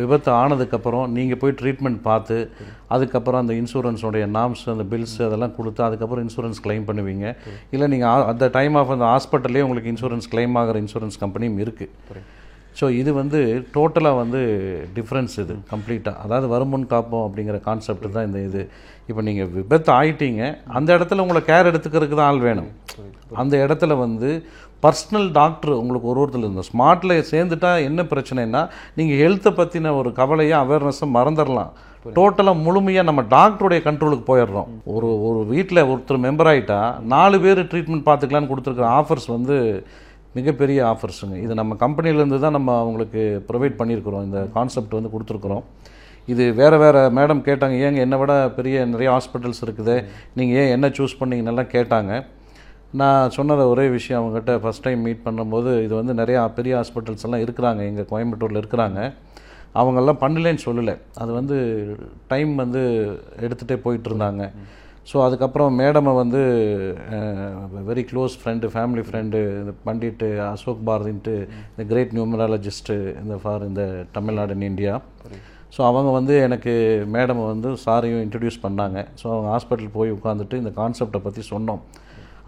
விபத்து 0.00 0.30
ஆனதுக்கப்புறம் 0.40 1.04
நீங்கள் 1.16 1.38
போய் 1.42 1.54
ட்ரீட்மெண்ட் 1.60 2.00
பார்த்து 2.08 2.36
அதுக்கப்புறம் 2.94 3.40
அந்த 3.42 3.52
இன்சூரன்ஸோடைய 3.60 4.24
நாம்ஸ் 4.34 4.64
அந்த 4.72 4.84
பில்ஸ் 4.92 5.14
அதெல்லாம் 5.26 5.54
கொடுத்து 5.58 5.82
அதுக்கப்புறம் 5.86 6.24
இன்சூரன்ஸ் 6.26 6.60
க்ளைம் 6.64 6.84
பண்ணுவீங்க. 6.88 7.26
இல்லை 7.74 7.86
நீங்கள் 7.94 8.26
அந்த 8.32 8.48
டைம் 8.58 8.74
ஆஃப் 8.80 8.92
அந்த 8.96 9.06
ஹாஸ்பிட்டல்லே 9.12 9.62
உங்களுக்கு 9.66 9.92
இன்சூரன்ஸ் 9.94 10.28
க்ளைம் 10.34 10.56
ஆகிற 10.62 10.82
இன்சூரன்ஸ் 10.84 11.20
கம்பெனியும் 11.22 11.60
இருக்குது 11.66 12.22
ஸோ 12.78 12.86
இது 13.00 13.10
வந்து 13.20 13.38
டோட்டலாக 13.74 14.20
வந்து 14.22 14.40
டிஃப்ரென்ஸ் 14.96 15.34
இது 15.42 15.54
கம்ப்ளீட்டாக 15.72 16.22
அதாவது 16.24 16.46
வருமுன் 16.54 16.90
காப்போம் 16.92 17.24
அப்படிங்கிற 17.26 17.58
கான்செப்ட் 17.68 18.14
தான் 18.16 18.26
இந்த 18.28 18.40
இது. 18.48 18.62
இப்போ 19.10 19.22
நீங்கள் 19.28 19.50
விபத்து 19.56 19.90
ஆயிட்டீங்க 19.98 20.42
அந்த 20.78 20.88
இடத்துல 20.96 21.24
உங்களை 21.24 21.42
கேர் 21.50 21.70
எடுத்துக்கிறதுக்கு 21.70 22.18
தான் 22.20 22.30
ஆள் 22.30 22.44
வேணும். 22.48 22.70
அந்த 23.42 23.54
இடத்துல 23.64 23.96
வந்து 24.04 24.30
பர்சனல் 24.84 25.28
டாக்டர் 25.40 25.78
உங்களுக்கு 25.82 26.10
ஒரு 26.12 26.20
ஒருத்தர் 26.22 26.44
இருந்தோம் 26.46 26.70
ஸ்மார்ட்டில் 26.70 27.14
சேர்ந்துட்டா 27.32 27.70
என்ன 27.88 28.00
பிரச்சனைனா 28.12 28.62
நீங்கள் 28.98 29.20
ஹெல்த்தை 29.24 29.52
பற்றின 29.60 29.92
ஒரு 30.00 30.10
கவலையை 30.20 30.56
அவேர்னஸை 30.64 31.08
மறந்துடலாம். 31.18 31.72
டோட்டலாக 32.16 32.62
முழுமையாக 32.64 33.08
நம்ம 33.08 33.22
டாக்டருடைய 33.36 33.80
கண்ட்ரோலுக்கு 33.86 34.26
போயிடுறோம். 34.32 34.68
ஒரு 34.96 35.08
ஒரு 35.28 35.40
வீட்டில் 35.52 35.88
ஒருத்தர் 35.92 36.24
மெம்பர் 36.26 36.50
ஆகிட்டா 36.50 36.80
நாலு 37.14 37.38
பேர் 37.44 37.68
ட்ரீட்மெண்ட் 37.70 38.08
பார்த்துக்கலான்னு 38.08 38.50
கொடுத்துருக்குற 38.50 38.88
ஆஃபர்ஸ் 38.98 39.28
வந்து 39.36 39.56
மிகப்பெரிய 40.38 40.78
ஆஃபர்ஸுங்க. 40.92 41.36
இது 41.44 41.52
நம்ம 41.60 41.76
கம்பெனிலேருந்து 41.84 42.38
தான் 42.44 42.56
நம்ம 42.58 42.70
அவங்களுக்கு 42.82 43.22
ப்ரொவைட் 43.50 43.76
பண்ணியிருக்கிறோம். 43.80 44.24
இந்த 44.28 44.40
கான்செப்ட் 44.56 44.96
வந்து 44.98 45.12
கொடுத்துருக்குறோம். 45.14 45.64
இது 46.32 46.44
வேறு 46.60 46.76
வேறு 46.82 47.00
மேடம் 47.18 47.42
கேட்டாங்க 47.48 47.74
ஏங்க 47.86 48.00
என்னை 48.04 48.16
விட 48.22 48.32
பெரிய 48.56 48.86
நிறைய 48.94 49.08
ஹாஸ்பிட்டல்ஸ் 49.16 49.62
இருக்குது. 49.66 49.96
நீங்கள் 50.38 50.58
ஏன் 50.62 50.72
என்ன 50.76 50.86
சூஸ் 50.98 51.20
பண்ணீங்கன்னெல்லாம் 51.20 51.70
கேட்டாங்க. 51.76 52.12
நான் 53.00 53.32
சொன்னதை 53.36 53.64
ஒரே 53.72 53.84
விஷயம் 53.96 54.18
அவங்ககிட்ட 54.20 54.52
ஃபஸ்ட் 54.62 54.84
டைம் 54.86 55.00
மீட் 55.06 55.24
பண்ணும்போது 55.26 55.70
இது 55.86 55.94
வந்து 56.00 56.12
நிறையா 56.20 56.40
பெரிய 56.58 56.74
ஹாஸ்பிட்டல்ஸ் 56.78 57.26
எல்லாம் 57.28 57.44
இருக்கிறாங்க. 57.44 57.80
எங்கள் 57.90 58.08
கோயம்புத்தூரில் 58.12 58.60
இருக்கிறாங்க. 58.62 59.00
அவங்கெல்லாம் 59.80 60.20
பண்ணலேன்னு 60.24 60.62
சொல்லலை. 60.68 60.94
அது 61.22 61.30
வந்து 61.38 61.56
டைம் 62.32 62.52
வந்து 62.62 62.82
எடுத்துகிட்டே 63.46 63.78
போயிட்டு 63.86 64.10
இருந்தாங்க. 64.10 64.44
ஸோ 65.10 65.16
அதுக்கப்புறம் 65.26 65.76
மேடமை 65.80 66.12
வந்து 66.22 66.40
very 67.90 68.04
close 68.10 68.34
friend 68.40 68.70
family 68.74 69.02
friend 69.08 69.40
இந்த 69.60 69.72
பண்டிட்டு 69.88 70.28
அசோக் 70.52 70.86
பாரதின்ட்டு 70.88 71.34
இந்த 71.72 71.84
கிரேட் 71.90 72.14
நியூமராலஜிஸ்ட்டு 72.18 72.96
இந்த 73.24 73.36
ஃபார் 73.42 73.66
இந்த 73.70 73.84
தமிழ்நாடு 74.16 74.56
இன் 74.56 74.66
இந்தியா 74.70 74.94
ஸோ 75.74 75.80
அவங்க 75.90 76.10
வந்து 76.16 76.34
எனக்கு 76.46 76.72
மேடமை 77.14 77.44
வந்து 77.52 77.70
சாரையும் 77.84 78.22
இன்ட்ரடியூஸ் 78.24 78.58
பண்ணாங்க. 78.64 78.98
ஸோ 79.20 79.26
அவங்க 79.32 79.48
ஹாஸ்பிட்டல் 79.54 79.94
போய் 79.96 80.10
உட்காந்துட்டு 80.16 80.60
இந்த 80.62 80.70
கான்செப்டை 80.80 81.20
பற்றி 81.24 81.42
சொன்னோம். 81.52 81.82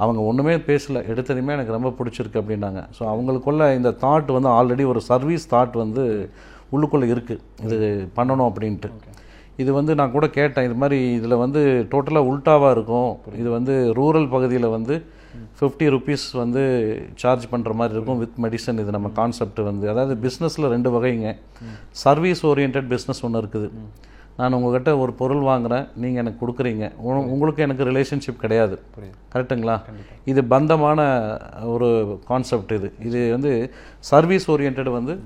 அவங்க 0.02 0.20
ஒன்றுமே 0.30 0.54
பேசலை. 0.68 1.00
எடுத்ததுமே 1.12 1.54
எனக்கு 1.56 1.76
ரொம்ப 1.76 1.90
பிடிச்சிருக்கு 1.98 2.40
அப்படின்னாங்க. 2.42 2.82
ஸோ 2.96 3.02
அவங்களுக்குள்ள 3.12 3.64
இந்த 3.78 3.90
தாட் 4.04 4.30
வந்து 4.36 4.50
ஆல்ரெடி 4.58 4.84
ஒரு 4.92 5.00
சர்வீஸ் 5.10 5.44
தாட் 5.54 5.76
வந்து 5.84 6.04
உள்ளுக்குள்ளே 6.74 7.08
இருக்குது 7.14 7.42
இது 7.66 7.88
பண்ணணும் 8.18 8.48
அப்படின்ட்டு. 8.50 8.90
இது 9.62 9.70
வந்து 9.78 9.92
நான் 9.98 10.14
கூட 10.16 10.26
கேட்டேன் 10.38 10.66
இது 10.68 10.76
மாதிரி 10.82 10.98
இதில் 11.18 11.42
வந்து 11.44 11.60
டோட்டலாக 11.92 12.28
உல்ட்டாவாக 12.30 12.74
இருக்கும். 12.76 13.12
இது 13.42 13.48
வந்து 13.58 13.74
ரூரல் 14.00 14.28
பகுதியில் 14.34 14.74
வந்து 14.76 14.96
ஃபிஃப்டி 15.58 15.86
ருபீஸ் 15.94 16.26
வந்து 16.42 16.62
சார்ஜ் 17.22 17.46
பண்ணுற 17.52 17.72
மாதிரி 17.78 17.94
இருக்கும் 17.96 18.20
வித் 18.22 18.36
மெடிசன் 18.44 18.80
இது 18.82 18.94
நம்ம 18.96 19.08
கான்செப்ட் 19.18 19.60
வந்து. 19.70 19.86
அதாவது 19.92 20.14
பிஸ்னஸில் 20.26 20.72
ரெண்டு 20.74 20.90
வகைங்க. 20.96 21.32
சர்வீஸ் 22.04 22.42
ஓரியன்ட் 22.50 22.78
பிஸ்னஸ் 22.92 23.22
ஒன்று 23.28 23.42
இருக்குது. 23.42 23.68
நான் 24.40 24.56
உங்ககிட்ட 24.58 24.90
ஒரு 25.02 25.12
பொருள் 25.20 25.44
வாங்குகிறேன் 25.48 25.86
நீங்கள் 26.02 26.22
எனக்கு 26.22 26.40
கொடுக்குறீங்க. 26.42 26.84
உங்களுக்கு 27.34 27.64
எனக்கு 27.66 27.88
ரிலேஷன்ஷிப் 27.90 28.42
கிடையாது. 28.44 28.76
கரெக்டுங்களா 29.32 29.76
இது 30.32 30.40
பந்தமான 30.54 31.00
ஒரு 31.74 31.88
கான்செப்ட் 32.30 32.72
இது. 32.78 32.90
இது 33.08 33.20
வந்து 33.36 33.52
சர்வீஸ் 34.12 34.46
ஓரியன்ட் 34.54 34.90
வந்து 34.98 35.16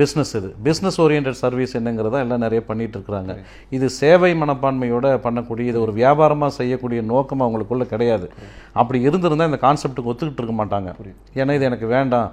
பிஸ்னஸ் 0.00 0.32
இது. 0.38 0.48
பிஸ்னஸ் 0.66 0.98
ஓரியன்ட் 1.04 1.30
சர்வீஸ் 1.42 1.72
என்னங்கிறத 1.78 2.20
எல்லாம் 2.24 2.44
நிறைய 2.44 2.60
பண்ணிட்டு 2.68 2.96
இருக்கிறாங்க 2.98 3.32
இது 3.76 3.86
சேவை 4.00 4.32
மனப்பான்மையோட 4.42 5.06
பண்ணக்கூடிய 5.26 5.72
இது 5.72 5.80
ஒரு 5.86 5.94
வியாபாரமாக 6.00 6.56
செய்யக்கூடிய 6.60 7.02
நோக்கம் 7.12 7.44
அவங்களுக்குள்ள 7.46 7.86
கிடையாது. 7.94 8.28
அப்படி 8.80 9.00
இருந்திருந்தால் 9.08 9.50
இந்த 9.52 9.60
கான்செப்ட்டுக்கு 9.66 10.12
ஒத்துக்கிட்டு 10.12 10.42
இருக்க 10.42 10.56
மாட்டாங்க. 10.62 10.90
ஏன்னா 11.40 11.54
இது 11.58 11.68
எனக்கு 11.70 11.88
வேண்டாம். 11.96 12.30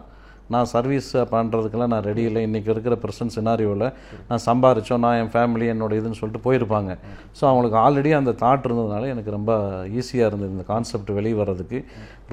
நான் 0.53 0.69
சர்வீஸ் 0.73 1.09
பண்ணுறதுக்கெல்லாம் 1.33 1.91
நான் 1.93 2.05
ரெடி 2.09 2.23
இல்லை. 2.29 2.41
இன்றைக்கி 2.47 2.69
இருக்கிற 2.73 2.95
ப்ரெசன்ட் 3.03 3.33
சினாரியோவில் 3.37 3.85
நான் 4.29 4.43
சம்பாரிச்சோம் 4.47 5.03
நான் 5.05 5.17
என் 5.21 5.31
ஃபேமிலி 5.35 5.67
என்னோட 5.73 5.99
இதுன்னு 5.99 6.19
சொல்லிட்டு 6.21 6.43
போயிருப்பாங்க. 6.47 6.91
ஸோ 7.37 7.43
அவங்களுக்கு 7.51 7.77
ஆல்ரெடி 7.85 8.13
அந்த 8.19 8.33
தாட் 8.43 8.67
இருந்ததுனால 8.69 9.09
எனக்கு 9.13 9.31
ரொம்ப 9.37 9.51
ஈஸியாக 9.99 10.29
இருந்தது 10.31 10.51
இந்த 10.55 10.65
கான்செப்ட் 10.73 11.11
வெளியே 11.19 11.37
வர்றதுக்கு. 11.41 11.79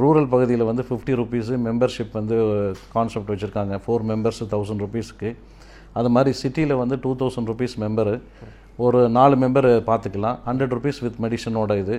ரூரல் 0.03 0.31
பகுதியில் 0.35 0.69
வந்து 0.71 0.85
ஃபிஃப்டி 0.91 1.15
ருபீஸு 1.23 1.57
மெம்பர்ஷிப் 1.69 2.17
வந்து 2.21 2.39
கான்செப்ட் 2.97 3.33
வச்சுருக்காங்க. 3.35 3.77
ஃபோர் 3.87 4.07
மெம்பர்ஸ் 4.13 4.43
தௌசண்ட் 4.55 4.85
ருபீஸ்க்கு 4.87 5.31
அது 5.99 6.09
மாதிரி 6.15 6.33
சிட்டியில் 6.41 6.81
வந்து 6.81 6.97
டூ 7.05 7.13
தௌசண்ட் 7.21 7.51
ருபீஸ் 7.51 7.77
மெம்பரு 7.85 8.17
ஒரு 8.87 8.99
நாலு 9.17 9.35
மெம்பர் 9.43 9.69
பார்த்துக்கலாம். 9.89 10.37
ஹண்ட்ரட் 10.49 10.75
ருபீஸ் 10.77 11.01
வித் 11.05 11.19
மெடிசனோட 11.25 11.73
இது. 11.83 11.97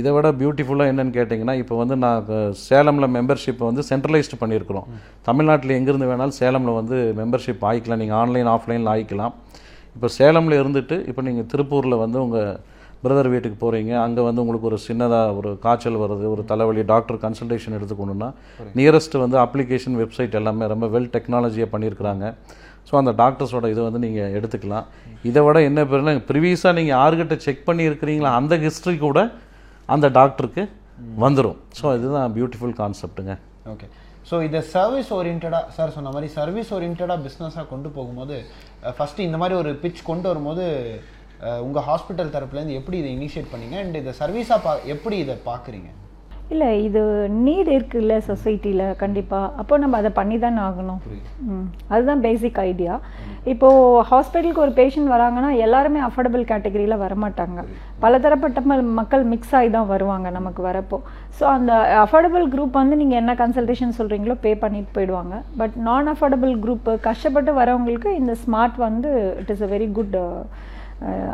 இதை 0.00 0.10
விட 0.16 0.28
பியூட்டிஃபுல்லாக 0.40 0.92
என்னன்னு 0.92 1.14
கேட்டிங்கன்னா 1.18 1.54
இப்போ 1.62 1.74
வந்து 1.82 1.96
நான் 2.04 2.30
சேலமில் 2.66 3.10
மெம்பர்ஷிப்பை 3.16 3.66
வந்து 3.70 3.84
சென்ட்ரலைஸ்டு 3.90 4.40
பண்ணியிருக்கிறோம். 4.42 4.86
தமிழ்நாட்டில் 5.28 5.76
எங்கேருந்து 5.78 6.10
வேணாலும் 6.12 6.38
சேலமில் 6.40 6.78
வந்து 6.80 6.98
மெம்பர்ஷிப் 7.20 7.64
ஆகிக்கலாம் 7.70 8.02
நீங்கள் 8.04 8.20
ஆன்லைன் 8.22 8.50
ஆஃப்லைனில் 8.56 8.92
ஆகிக்கலாம் 8.94 9.34
இப்போ 9.96 10.08
சேலமில் 10.18 10.60
இருந்துட்டு 10.62 10.98
இப்போ 11.12 11.24
நீங்கள் 11.28 11.48
திருப்பூரில் 11.54 12.02
வந்து 12.04 12.18
உங்கள் 12.26 12.52
பிரதர் 13.04 13.30
வீட்டுக்கு 13.32 13.56
போகிறீங்க 13.62 13.92
அங்கே 14.06 14.22
வந்து 14.26 14.40
உங்களுக்கு 14.42 14.68
ஒரு 14.68 14.76
சின்னதாக 14.88 15.36
ஒரு 15.38 15.50
காய்ச்சல் 15.64 16.02
வருது 16.02 16.26
ஒரு 16.34 16.42
தலைவலி 16.50 16.82
டாக்டர் 16.90 17.18
கன்சல்டேஷன் 17.24 17.76
எடுத்துக்கணுன்னா 17.78 18.28
நியரஸ்ட் 18.78 19.16
வந்து 19.22 19.36
அப்ளிகேஷன் 19.44 19.96
வெப்சைட் 20.00 20.36
எல்லாமே 20.40 20.66
ரொம்ப 20.72 20.88
வெல் 20.94 21.10
டெக்னாலஜியாக 21.16 21.72
பண்ணியிருக்கிறாங்க. 21.74 22.26
ஸோ 22.88 22.94
அந்த 23.00 23.12
டாக்டர்ஸோட 23.22 23.66
இதை 23.72 23.82
வந்து 23.88 24.00
நீங்கள் 24.04 24.32
எடுத்துக்கலாம். 24.38 24.86
இதை 25.28 25.40
விட 25.46 25.58
என்ன 25.68 25.80
பேருனா 25.90 26.12
ப்ரிவியஸாக 26.30 26.76
நீங்கள் 26.78 26.96
யாருக்கிட்ட 26.98 27.36
செக் 27.46 27.66
பண்ணியிருக்கிறீங்களா 27.68 28.32
அந்த 28.40 28.56
ஹிஸ்ட்ரி 28.64 28.96
கூட 29.06 29.20
அந்த 29.94 30.06
டாக்டருக்கு 30.18 30.64
வந்துடும் 31.24 31.58
ஸோ 31.78 31.86
இதுதான் 31.98 32.34
பியூட்டிஃபுல் 32.36 32.74
கான்செப்ட்டுங்க 32.82 33.34
ஓகே 33.74 33.88
ஸோ 34.30 34.36
இதை 34.48 34.60
சர்வீஸ் 34.74 35.10
ஓரியன்டாக 35.16 35.62
சார் 35.76 35.94
சொன்ன 35.96 36.10
மாதிரி 36.16 36.28
சர்வீஸ் 36.38 36.70
ஓரியன்டாக 36.76 37.16
பிஸ்னஸாக 37.24 37.66
கொண்டு 37.72 37.88
போகும்போது 37.96 38.36
ஃபஸ்ட்டு 38.98 39.26
இந்த 39.28 39.38
மாதிரி 39.42 39.54
ஒரு 39.62 39.72
பிச் 39.82 40.02
கொண்டு 40.10 40.26
வரும்போது 40.30 40.64
உங்கள் 41.66 41.84
ஹாஸ்பிட்டல் 41.88 42.34
தரப்புலேருந்து 42.34 42.78
எப்படி 42.80 42.96
இதை 43.02 43.10
இனிஷியேட் 43.16 43.52
பண்ணீங்க? 43.52 43.76
அண்ட் 43.84 43.96
இதை 44.00 44.12
சர்வீஸாக 44.20 44.58
பா 44.66 44.72
எப்படி 44.94 45.16
இதை 45.24 45.34
பார்க்குறீங்க? 45.48 45.88
இல்லை 46.52 46.68
இது 46.86 47.00
நீட் 47.44 47.70
இருக்குல்ல 47.74 48.14
சொசைட்டியில் 48.28 48.84
கண்டிப்பாக 49.02 49.50
அப்போ 49.60 49.74
நம்ம 49.82 49.98
அதை 50.00 50.10
பண்ணி 50.18 50.36
தானே 50.44 50.60
ஆகணும் 50.68 51.00
ம் 51.50 51.66
அதுதான் 51.92 52.24
பேசிக் 52.26 52.58
ஐடியா 52.70 52.94
இப்போது 53.52 54.02
ஹாஸ்பிட்டலுக்கு 54.10 54.64
ஒரு 54.64 54.72
பேஷண்ட் 54.80 55.12
வராங்கன்னா 55.14 55.50
எல்லாருமே 55.66 56.00
அஃபோர்டபுள் 56.08 56.44
கேட்டகரியில் 56.50 57.02
வரமாட்டாங்க. 57.04 57.60
பலதரப்பட்ட 58.04 58.60
மக்கள் 59.00 59.24
மிக்ஸ் 59.32 59.54
ஆகி 59.58 59.70
தான் 59.76 59.88
வருவாங்க 59.92 60.30
நமக்கு 60.38 60.62
வரப்போ. 60.68 60.98
ஸோ 61.38 61.44
அந்த 61.56 61.72
அஃபோர்டபுள் 62.04 62.46
குரூப் 62.54 62.80
வந்து 62.80 62.98
நீங்கள் 63.00 63.20
என்ன 63.22 63.34
கன்சல்டேஷன் 63.42 63.96
சொல்கிறீங்களோ 64.00 64.36
பே 64.44 64.52
பண்ணிட்டு 64.64 64.94
போயிடுவாங்க. 64.96 65.36
பட் 65.62 65.76
நான் 65.88 66.12
அஃபோர்டபுள் 66.14 66.54
குரூப் 66.66 66.90
கஷ்டப்பட்டு 67.08 67.52
வரவங்களுக்கு 67.60 68.12
இந்த 68.20 68.34
ஸ்மார்ட் 68.44 68.78
வந்து 68.88 69.10
it 69.42 69.52
is 69.54 69.64
a 69.68 69.70
very 69.74 69.88
good 69.98 70.16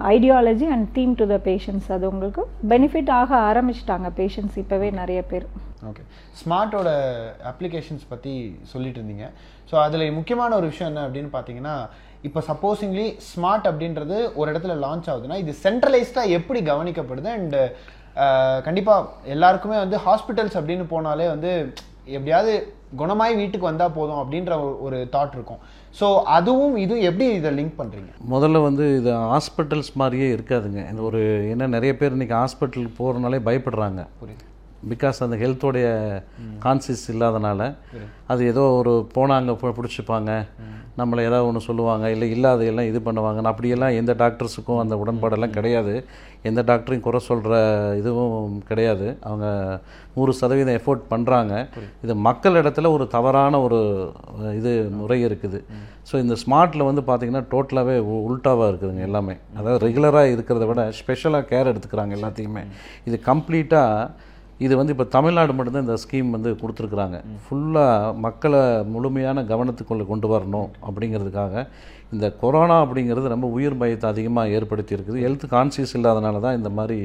ideology 0.08 0.64
and 0.64 0.92
theme 0.92 1.14
to 1.14 1.26
the 1.26 1.40
patients 1.44 1.92
அது 1.92 2.08
உங்களுக்கு 2.08 2.48
பெனிஃபிட் 2.68 3.10
ஆக 3.10 3.36
ஆரம்பிச்சிட்டாங்க 3.36 4.10
பேஷண்ட்ஸ் 4.16 4.54
இப்போவே 4.54 4.92
நிறைய 4.92 5.22
பேர். 5.22 5.46
ஓகே 5.84 6.04
ஸ்மார்ட்டோட 6.44 7.16
அப்ளிகேஷன்ஸ் 7.44 8.06
பற்றி 8.08 8.58
சொல்லிட்டு 8.62 9.00
இருந்தீங்க. 9.00 9.30
ஸோ 9.70 9.74
அதில் 9.74 10.12
முக்கியமான 10.12 10.56
ஒரு 10.56 10.66
விஷயம் 10.66 10.94
என்ன 10.94 11.08
அப்படின்னு 11.08 11.28
பார்த்தீங்கன்னா 11.32 11.88
இப்போ 12.22 12.42
சப்போஸிங்லி 12.48 13.16
ஸ்மார்ட் 13.36 13.66
அப்படின்றது 13.66 14.34
ஒரு 14.34 14.52
இடத்துல 14.52 14.82
லான்ச் 14.84 15.06
ஆகுதுன்னா 15.06 15.36
இது 15.36 15.54
சென்ட்ரலைஸ்டாக 15.62 16.28
எப்படி 16.28 16.60
கவனிக்கப்படுது? 16.60 17.30
அண்டு 17.36 18.62
கண்டிப்பாக 18.62 19.08
எல்லாருக்குமே 19.24 19.76
வந்து 19.76 19.96
ஹாஸ்பிட்டல்ஸ் 19.96 20.56
அப்படின்னு 20.56 20.84
போனாலே 20.90 21.28
வந்து 21.28 21.72
எப்படியாவது 22.04 22.72
குணமாய் 22.98 23.34
வீட்டுக்கு 23.34 23.66
வந்தால் 23.66 23.92
போதும் 23.92 24.32
அப்படின்ற 24.32 24.52
ஒரு- 24.60 24.80
ஒரு 24.80 25.08
தாட் 25.12 25.32
இருக்கும். 25.32 25.58
ஸோ 25.98 26.06
அதுவும் 26.36 26.76
இதுவும் 26.84 27.06
எப்படி 27.08 27.26
இதை 27.38 27.50
லிங்க் 27.58 27.78
பண்ணுறீங்க 27.78 28.10
முதல்ல 28.32 28.62
வந்து 28.66 28.84
இது 28.98 29.10
ஹாஸ்பிட்டல்ஸ் 29.34 29.90
மாதிரியே 30.00 30.28
இருக்காதுங்க. 30.36 30.82
இந்த 30.90 31.02
ஒரு 31.08 31.20
என்ன 31.52 31.68
நிறைய 31.76 31.92
பேர் 32.00 32.14
இன்றைக்கி 32.16 32.36
ஹாஸ்பிட்டலுக்கு 32.40 32.98
போகிறனாலே 33.00 33.40
பயப்படுறாங்க. 33.48 34.02
பிகாஸ் 34.92 35.18
அந்த 35.24 35.36
ஹெல்த்தோடைய 35.44 35.86
கான்சியஸ் 36.64 37.06
இல்லாதனால 37.12 37.62
அது 38.32 38.42
ஏதோ 38.52 38.64
ஒரு 38.80 38.92
போனாங்க 39.16 39.54
பிடிச்சிப்பாங்க. 39.78 40.32
நம்மளை 41.00 41.22
ஏதாவது 41.28 41.46
ஒன்று 41.48 41.60
சொல்லுவாங்க 41.66 42.06
இல்லை 42.14 42.26
இல்லாத 42.34 42.64
எல்லாம் 42.70 42.88
இது 42.90 42.98
பண்ணுவாங்க. 43.06 43.42
அப்படியெல்லாம் 43.50 43.96
எந்த 44.00 44.12
டாக்டர்ஸுக்கும் 44.22 44.80
அந்த 44.82 44.94
உடன்பாடெல்லாம் 45.02 45.54
கிடையாது. 45.56 45.94
எந்த 46.48 46.60
டாக்டரையும் 46.70 47.04
குறை 47.06 47.20
சொல்கிற 47.28 47.54
இதுவும் 48.00 48.54
கிடையாது. 48.70 49.06
அவங்க 49.28 49.46
நூறு 50.16 50.32
சதவீதம் 50.40 50.78
எஃபோர்ட் 50.78 51.02
பண்ணுறாங்க 51.12 51.54
இது 52.04 52.14
மக்கள் 52.28 52.60
இடத்துல 52.62 52.90
ஒரு 52.96 53.04
தவறான 53.16 53.60
ஒரு 53.66 53.80
இது 54.60 54.72
முறை 55.00 55.18
இருக்குது. 55.28 55.60
ஸோ 56.10 56.14
இந்த 56.24 56.34
ஸ்மார்ட்டில் 56.44 56.88
வந்து 56.90 57.04
பார்த்தீங்கன்னா 57.10 57.44
டோட்டலாகவே 57.52 57.96
உல்ட்டாவாக 58.28 58.70
இருக்குதுங்க 58.70 59.04
எல்லாமே. 59.08 59.36
அதாவது 59.58 59.82
ரெகுலராக 59.86 60.32
இருக்கிறத 60.36 60.66
விட 60.70 60.84
ஸ்பெஷலாக 61.00 61.48
கேர் 61.52 61.70
எடுத்துக்கிறாங்க 61.72 62.14
எல்லாத்தையுமே. 62.18 62.64
இது 63.10 63.18
கம்ப்ளீட்டாக 63.30 64.26
இது 64.64 64.74
வந்து 64.78 64.92
இப்போ 64.94 65.06
தமிழ்நாடு 65.16 65.52
மட்டும்தான் 65.56 65.86
இந்த 65.86 65.96
ஸ்கீம் 66.04 66.34
வந்து 66.36 66.50
கொடுத்துருக்குறாங்க. 66.60 67.16
ஃபுல்லாக 67.42 68.14
மக்களை 68.26 68.62
முழுமையான 68.94 69.44
கவனத்துக்குள்ளே 69.52 70.04
கொண்டு 70.12 70.28
வரணும் 70.32 70.68
அப்படிங்கிறதுக்காக 70.88 71.64
இந்த 72.14 72.26
கொரோனா 72.42 72.76
அப்படிங்கிறது 72.84 73.32
ரொம்ப 73.34 73.46
உயிர் 73.56 73.80
பயத்தை 73.82 74.06
அதிகமாக 74.12 74.54
ஏற்படுத்தி 74.58 74.96
இருக்குது 74.96 75.22
ஹெல்த் 75.24 75.46
கான்சியஸ் 75.54 75.94
இல்லாதனால 75.98 76.40
தான் 76.46 76.58
இந்த 76.60 76.70
மாதிரி 76.78 76.98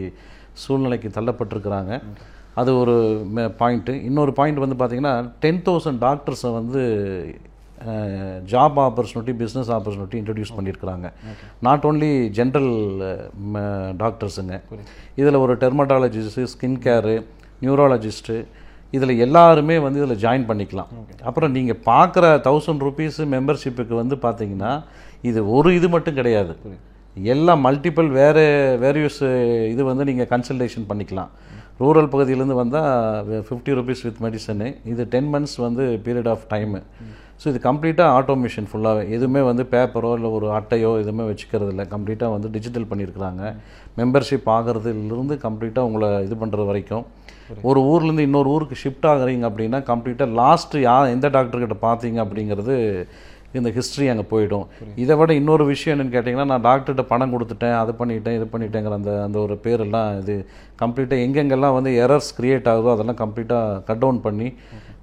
சூழ்நிலைக்கு 0.63 1.09
தள்ளப்பட்டிருக்கிறாங்க. 1.17 1.93
அது 2.61 2.71
ஒரு 2.81 2.95
பாயிண்ட்டு 3.61 3.93
இன்னொரு 4.09 4.31
பாயிண்ட் 4.39 4.63
வந்து 4.63 4.77
பார்த்திங்கன்னா 4.79 5.15
டென் 5.43 5.61
தௌசண்ட் 5.67 6.01
டாக்டர்ஸை 6.07 6.51
வந்து 6.59 6.81
job 8.51 8.77
opportunity 8.87 9.33
business 9.39 9.71
opportunity 9.77 10.17
introduce 10.19 10.55
பண்ணியிருக்கிறாங்க. 10.57 11.07
நாட் 11.67 11.85
ஓன்லி 11.89 12.11
ஜென்ரல் 12.39 12.73
டாக்டர்ஸுங்க 14.03 14.57
இதில் 15.21 15.41
ஒரு 15.45 15.55
டெர்மட்டாலஜிஸ்ட்டு 15.63 16.51
ஸ்கின் 16.53 16.79
கேரு 16.85 17.15
நியூராலஜிஸ்ட்டு 17.65 18.37
இதில் 18.97 19.21
எல்லாருமே 19.25 19.75
வந்து 19.83 19.99
இதில் 20.01 20.21
ஜாயின் 20.23 20.47
பண்ணிக்கலாம். 20.49 20.89
அப்புறம் 21.29 21.53
நீங்கள் 21.57 21.79
பார்க்குற 21.91 22.25
தௌசண்ட் 22.47 22.83
ருபீஸ் 22.87 23.19
மெம்பர்ஷிப்புக்கு 23.35 23.95
வந்து 24.01 24.15
பார்த்தீங்கன்னா 24.25 24.73
இது 25.29 25.39
ஒரு 25.57 25.69
இது 25.79 25.87
மட்டும் 25.95 26.17
கிடையாது. 26.19 26.53
எல்லாம் 27.33 27.61
மல்டிபிள் 27.67 28.07
வேறு 28.19 28.43
வேரியஸ் 28.83 29.23
இது 29.73 29.81
வந்து 29.89 30.03
நீங்கள் 30.09 30.29
கன்சல்டேஷன் 30.33 30.87
பண்ணிக்கலாம். 30.91 31.31
ரூரல் 31.81 32.09
பகுதியிலேருந்து 32.13 32.57
வந்தால் 32.61 33.43
ஃபிஃப்டி 33.47 33.71
ருபீஸ் 33.77 34.03
வித் 34.07 34.21
மெடிசனு 34.25 34.67
இது 34.91 35.03
டென் 35.13 35.29
மந்த்ஸ் 35.33 35.57
வந்து 35.65 35.83
பீரியட் 36.05 36.29
ஆஃப் 36.33 36.43
டைமு 36.53 36.81
ஸோ 37.41 37.45
இது 37.51 37.59
கம்ப்ளீட்டாக 37.67 38.15
ஆட்டோமேஷன் 38.17 38.67
ஃபுல்லாகவே 38.69 39.03
எதுவுமே 39.15 39.41
வந்து 39.49 39.63
பேப்பரோ 39.73 40.11
இல்லை 40.17 40.29
ஒரு 40.37 40.47
அட்டையோ 40.57 40.91
எதுவுமே 41.03 41.23
வச்சுக்கிறது 41.29 41.71
இல்லை 41.73 41.85
கம்ப்ளீட்டாக 41.93 42.35
வந்து 42.35 42.49
டிஜிட்டல் 42.55 42.87
பண்ணியிருக்கிறாங்க. 42.91 43.43
மெம்பர்ஷிப் 43.99 44.47
ஆகிறதுலேருந்து 44.55 45.37
கம்ப்ளீட்டாக 45.45 45.87
உங்களை 45.89 46.09
இது 46.27 46.37
பண்ணுறது 46.43 46.69
வரைக்கும். 46.71 47.05
ஒரு 47.69 47.79
ஊர்லேருந்து 47.91 48.25
இன்னொரு 48.27 48.49
ஊருக்கு 48.55 48.75
ஷிஃப்ட் 48.83 49.07
ஆகுறீங்க 49.11 49.45
அப்படின்னா 49.49 49.79
கம்ப்ளீட்டாக 49.91 50.37
லாஸ்ட்டு 50.41 50.83
யா 50.87 50.95
எந்த 51.15 51.27
டாக்டர்கிட்ட 51.37 51.77
பார்த்தீங்க 51.87 52.19
அப்படிங்கிறது 52.25 52.75
இந்த 53.57 53.69
ஹிஸ்ட்ரி 53.75 54.05
அங்கே 54.11 54.23
போயிடும். 54.31 54.63
இதை 55.03 55.15
விட 55.19 55.31
இன்னொரு 55.39 55.63
விஷயம் 55.71 55.93
என்னன்னு 55.93 56.13
கேட்டிங்கன்னா 56.15 56.47
நான் 56.51 56.63
டாக்டர்கிட்ட 56.69 57.03
பணம் 57.11 57.33
கொடுத்துட்டேன் 57.33 57.75
அது 57.81 57.91
பண்ணிட்டேன் 57.99 58.37
இது 58.37 58.45
பண்ணிட்டேங்கிற 58.53 58.95
அந்த 58.99 59.11
அந்த 59.25 59.37
ஒரு 59.45 59.55
பேரெல்லாம் 59.65 60.09
இது 60.21 60.35
கம்ப்ளீட்டாக 60.81 61.25
எங்கெங்கெல்லாம் 61.25 61.75
வந்து 61.77 61.91
எரர்ஸ் 62.05 62.31
கிரியேட் 62.37 62.69
ஆகுதோ 62.71 62.93
அதெல்லாம் 62.95 63.19
கம்ப்ளீட்டாக 63.23 63.77
கட் 63.89 64.01
டவுன் 64.03 64.23
பண்ணி 64.25 64.47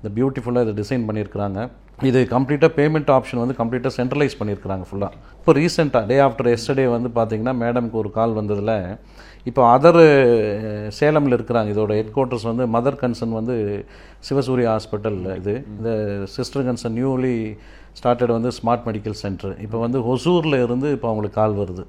இந்த 0.01 0.11
பியூட்டிஃபுல்லாக 0.17 0.67
இதை 0.67 0.75
டிசைன் 0.81 1.07
பண்ணியிருக்கிறாங்க. 1.09 1.61
இது 2.09 2.21
கம்ப்ளீட்டாக 2.35 2.73
பேமெண்ட் 2.77 3.11
ஆப்ஷன் 3.15 3.41
வந்து 3.43 3.55
கம்ப்ளீட்டாக 3.59 3.93
சென்ட்ரலைஸ் 3.97 4.37
பண்ணியிருக்கிறாங்க 4.39 4.85
ஃபுல்லாக 4.89 5.17
இப்போ 5.41 5.53
ரீசெண்டாக 5.59 6.09
டே 6.11 6.17
ஆஃப்டர் 6.27 6.49
எஸ்டர்டே 6.53 6.87
வந்து 6.95 7.09
பார்த்தீங்கன்னா 7.19 7.55
மேடம்க்கு 7.63 7.99
ஒரு 8.03 8.11
கால் 8.19 8.37
வந்ததில் 8.39 8.77
இப்போ 9.49 9.63
அதர் 9.75 10.01
சேலமில் 10.99 11.37
இருக்கிறாங்க. 11.37 11.69
இதோட 11.75 11.93
ஹெட் 11.99 12.15
குவார்ட்டர்ஸ் 12.17 12.49
வந்து 12.51 12.65
மதர் 12.77 12.99
கன்சர்ன் 13.03 13.37
வந்து 13.41 13.55
சிவசூரிய 14.29 14.69
ஹாஸ்பிட்டல் 14.75 15.21
இது. 15.41 15.55
இந்த 15.75 15.91
சிஸ்டர் 16.37 16.67
கன்சர்ன் 16.69 16.97
நியூலி 17.01 17.37
ஸ்டார்டட் 18.01 18.35
வந்து 18.39 18.51
ஸ்மார்ட் 18.59 18.85
மெடிக்கல் 18.89 19.17
சென்டர் 19.25 19.55
இப்போ 19.67 19.79
வந்து 19.87 20.01
ஒசூரில் 20.13 20.59
இருந்து 20.67 20.91
இப்போ 20.97 21.09
அவங்களுக்கு 21.11 21.41
கால் 21.41 21.57
வருது. 21.63 21.85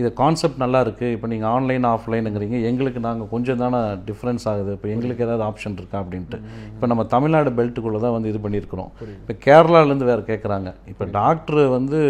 இது 0.00 0.08
கான்செப்ட் 0.20 0.62
நல்லா 0.62 0.78
இருக்குது 0.84 1.12
இப்போ 1.16 1.26
நீங்கள் 1.32 1.50
ஆன்லைன் 1.56 1.84
ஆஃப்லைனுங்கிறீங்க 1.90 2.56
எங்களுக்கு 2.70 3.00
நாங்கள் 3.06 3.30
கொஞ்சம் 3.34 3.60
தானே 3.62 3.80
டிஃப்ரென்ஸ் 4.08 4.44
ஆகுது. 4.52 4.70
இப்போ 4.76 4.88
எங்களுக்கு 4.94 5.24
ஏதாவது 5.26 5.44
ஆப்ஷன் 5.48 5.76
இருக்கா 5.80 5.98
அப்படின்ட்டு. 6.02 6.38
இப்போ 6.74 6.86
நம்ம 6.92 7.02
தமிழ்நாடு 7.14 7.50
பெல்ட்டுக்குள்ளே 7.58 8.00
தான் 8.04 8.14
வந்து 8.16 8.30
இது 8.32 8.40
பண்ணியிருக்கிறோம். 8.46 8.90
இப்போ 9.20 9.36
கேரளாலேருந்து 9.46 10.10
வேறு 10.10 10.24
கேட்குறாங்க 10.30 10.70
இப்போ 10.92 11.06
டாக்டர் 11.18 11.62
வந்து 11.76 12.00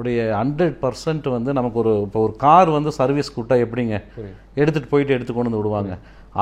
உடைய 0.00 0.18
ஹண்ட்ரட் 0.40 0.76
பர்சன்ட் 0.84 1.28
வந்து 1.36 1.52
நமக்கு 1.60 1.80
ஒரு 1.84 1.94
இப்போ 2.06 2.20
ஒரு 2.26 2.34
கார் 2.44 2.70
வந்து 2.78 2.92
சர்வீஸ் 3.00 3.34
கூட்டா 3.38 3.56
எப்படிங்க? 3.66 3.96
எடுத்துகிட்டு 4.60 4.92
போயிட்டு 4.92 5.16
எடுத்து 5.18 5.32
கொண்டு 5.32 5.50
வந்து 5.50 5.62
விடுவாங்க. 5.62 5.94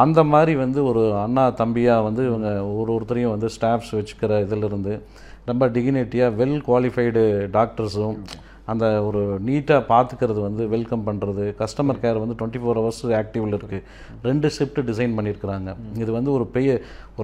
அந்த 0.02 0.21
மாதிரி 0.33 0.52
வந்து 0.64 0.80
ஒரு 0.90 1.02
அண்ணா 1.26 1.47
தம்பியாக 1.62 2.07
வந்து 2.09 2.23
இவங்க 2.30 2.49
ஒரு 2.80 2.90
ஒருத்தரையும் 2.97 3.35
வந்து 3.37 3.49
ஸ்டாஃப்ஸ் 3.54 3.95
வச்சுக்கிற 3.99 4.42
இதிலிருந்து 4.47 4.95
ரொம்ப 5.50 5.66
டிகினிட்டியாக 5.76 6.37
வெல் 6.40 6.61
குவாலிஃபைடு 6.66 7.23
டாக்டர்ஸும் 7.54 8.16
அந்த 8.72 8.87
ஒரு 9.08 9.20
நீட்டாக 9.48 9.82
பார்த்துக்கிறது 9.92 10.40
வந்து 10.46 10.62
வெல்கம் 10.75 11.04
பண்ணுறது 11.08 11.44
கஸ்டமர் 11.60 12.00
கேர் 12.02 12.22
வந்து 12.22 12.37
டுவெண்ட்டி 12.40 12.62
ஃபோர் 12.62 12.80
ஹவர்ஸ் 12.80 13.04
ஆக்டிவில் 13.20 13.56
இருக்குது 13.58 13.84
ரெண்டு 14.28 14.50
ஷிஃப்ட் 14.56 14.80
டிசைன் 14.90 15.16
பண்ணியிருக்கிறாங்க 15.18 15.76
இது 16.02 16.10
வந்து 16.18 16.32
ஒரு 16.37 16.46
பெரிய 16.56 16.75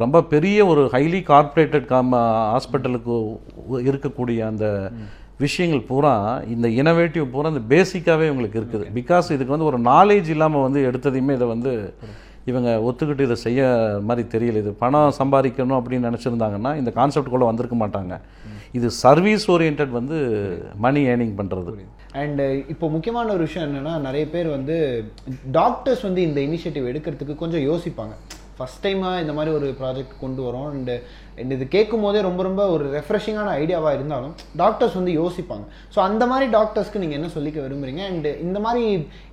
ரொம்ப 0.05 0.23
பெரிய 0.35 0.59
ஒரு 0.73 0.85
ஹைலி 0.95 1.21
கார்ப்பரேட்டட் 1.33 1.91
காம 1.93 2.23
ஹாஸ்பிட்டலுக்கு 2.55 3.17
இருக்கக்கூடிய 3.91 4.41
அந்த 4.53 4.67
விஷயங்கள் 5.45 5.87
பூரா 5.91 6.13
இந்த 6.55 6.67
இனோவேட்டிவ் 6.81 7.25
பூரா 7.33 7.51
இந்த 7.53 7.63
பேசிக்காகவே 7.73 8.27
உங்களுக்கு 8.33 8.61
இருக்குது. 8.61 8.85
பிகாஸ் 8.99 9.33
இதுக்கு 9.37 9.55
வந்து 9.55 9.71
ஒரு 9.71 9.79
நாலேஜ் 9.91 10.29
இல்லாமல் 10.35 10.65
வந்து 10.67 10.81
எடுத்ததையுமே 10.89 11.37
இதை 11.39 11.47
வந்து 11.55 11.73
இவங்க 12.51 12.71
ஒத்துக்கிட்டு 12.89 13.27
இதை 13.27 13.37
செய்ய 13.45 13.61
மாதிரி 14.09 14.25
தெரியல. 14.35 14.61
இது 14.65 14.73
பணம் 14.83 15.17
சம்பாதிக்கணும் 15.21 15.79
அப்படின்னு 15.79 16.09
நினச்சிருந்தாங்கன்னா 16.11 16.73
இந்த 16.81 16.91
கான்செப்ட் 16.99 17.35
கூட 17.35 17.45
வந்திருக்க 17.51 17.77
மாட்டாங்க. 17.83 18.15
இது 18.77 18.89
சர்வீஸ் 19.05 19.45
ஓரியன்ட் 19.55 19.83
வந்து 19.99 20.17
மணி 20.85 21.01
ஏர்னிங் 21.11 21.35
பண்ணுறது 21.41 21.73
அண்ட் 22.23 22.41
இப்போ 22.73 22.87
முக்கியமான 22.95 23.33
ஒரு 23.33 23.43
விஷயம் 23.47 23.67
என்னன்னா 23.69 23.93
நிறைய 24.07 24.25
பேர் 24.35 24.49
வந்து 24.57 24.77
டாக்டர்ஸ் 25.59 26.03
வந்து 26.09 26.23
இந்த 26.29 26.41
இனிஷியேட்டிவ் 26.41 26.91
எடுக்கிறதுக்கு 26.93 27.35
கொஞ்சம் 27.43 27.67
யோசிப்பாங்க. 27.71 28.15
ஃபஸ்ட் 28.59 28.83
டைமாக 28.85 29.21
இந்த 29.23 29.33
மாதிரி 29.33 29.53
ஒரு 29.59 29.69
ப்ராஜெக்ட் 29.81 30.21
கொண்டு 30.21 30.41
வரோம். 30.47 30.69
அண்டு 30.73 30.97
இது 31.43 31.65
கேட்கும் 31.75 32.05
போதே 32.07 32.21
ரொம்ப 32.27 32.41
ரொம்ப 32.49 32.63
ஒரு 32.75 32.85
ரெஃப்ரெஷிங்கான 32.97 33.53
ஐடியாவாக 33.63 33.93
இருந்தாலும் 33.99 34.35
டாக்டர்ஸ் 34.63 34.97
வந்து 34.99 35.13
யோசிப்பாங்க. 35.21 35.65
ஸோ 35.95 35.99
அந்த 36.09 36.25
மாதிரி 36.31 36.47
டாக்டர்ஸ்க்கு 36.57 37.03
நீங்கள் 37.03 37.19
என்ன 37.19 37.29
சொல்லிக்க 37.37 37.59
விரும்புறீங்க? 37.65 38.03
அண்ட் 38.11 38.29
இந்த 38.47 38.59
மாதிரி 38.67 38.85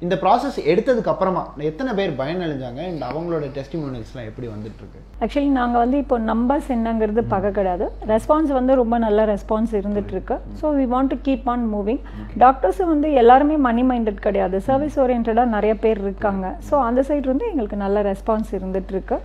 இந்த 0.05 0.15
ப்ராசஸ் 0.23 0.57
எடுத்ததுக்கு 0.73 1.11
அப்புறமா 1.13 1.43
எத்தனை 1.69 1.91
பேர் 1.99 2.13
பயனடைஞ்சாங்க? 2.21 2.81
அண்ட் 2.91 3.03
அவங்களோட 3.09 3.45
டெஸ்டிமோனியல்ஸ்லாம் 3.57 4.29
எப்படி 4.31 4.49
வந்துட்டு 4.53 4.81
இருக்கு 4.83 4.99
ஆக்சுவலி 5.25 5.51
நாங்கள் 5.59 5.81
வந்து 5.83 5.97
இப்போ 6.03 6.17
நம்பர்ஸ் 6.31 6.69
என்னங்கிறது 6.77 7.23
பார்க்க 7.33 7.57
கிடையாது 7.59 7.87
ரெஸ்பான்ஸ் 8.13 8.51
வந்து 8.59 8.75
ரொம்ப 8.81 8.95
நல்ல 9.05 9.25
ரெஸ்பான்ஸ் 9.33 9.73
இருந்துட்டு 9.81 10.13
இருக்கு 10.15 10.37
so 10.61 10.73
we 10.79 10.85
want 10.93 11.13
to 11.13 11.19
keep 11.27 11.47
on 11.53 11.65
moving 11.75 12.01
doctors 12.45 12.81
வந்து 12.93 13.07
எல்லாருமே 13.23 13.57
மணி 13.67 13.83
மைண்டட் 13.91 14.19
கிடையாது. 14.27 14.57
சர்வீஸ் 14.69 14.97
ஓரியன்டாக 15.03 15.45
நிறைய 15.55 15.73
பேர் 15.83 16.01
இருக்காங்க. 16.05 16.45
ஸோ 16.69 16.75
அந்த 16.87 17.01
சைடு 17.09 17.25
வந்து 17.33 17.47
எங்களுக்கு 17.51 17.79
நல்ல 17.85 18.01
ரெஸ்பான்ஸ் 18.11 18.51
இருந்துட்டு 18.59 18.93
இருக்கு 18.95 19.17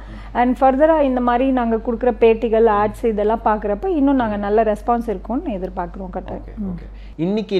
அண்ட் 0.43 0.55
ஃபர்தராக 0.61 1.09
இந்த 1.11 1.23
மாதிரி 1.31 1.47
நாங்கள் 1.61 1.85
கொடுக்குற 1.89 2.13
பேட்டிகள் 2.23 2.66
ஆட்ஸ் 2.71 3.07
இதெல்லாம் 3.07 3.43
பார்க்குறப்ப 3.45 3.87
இன்னும் 3.87 4.15
நாங்கள் 4.15 4.39
நல்ல 4.39 4.63
ரெஸ்பான்ஸ் 4.63 5.09
இருக்கும்னு 5.09 5.57
எதிர்பார்க்குறோம் 5.59 6.11
கட்டாயம் 6.11 6.69
ஓகே 6.71 6.87
இன்னைக்கு 7.17 7.59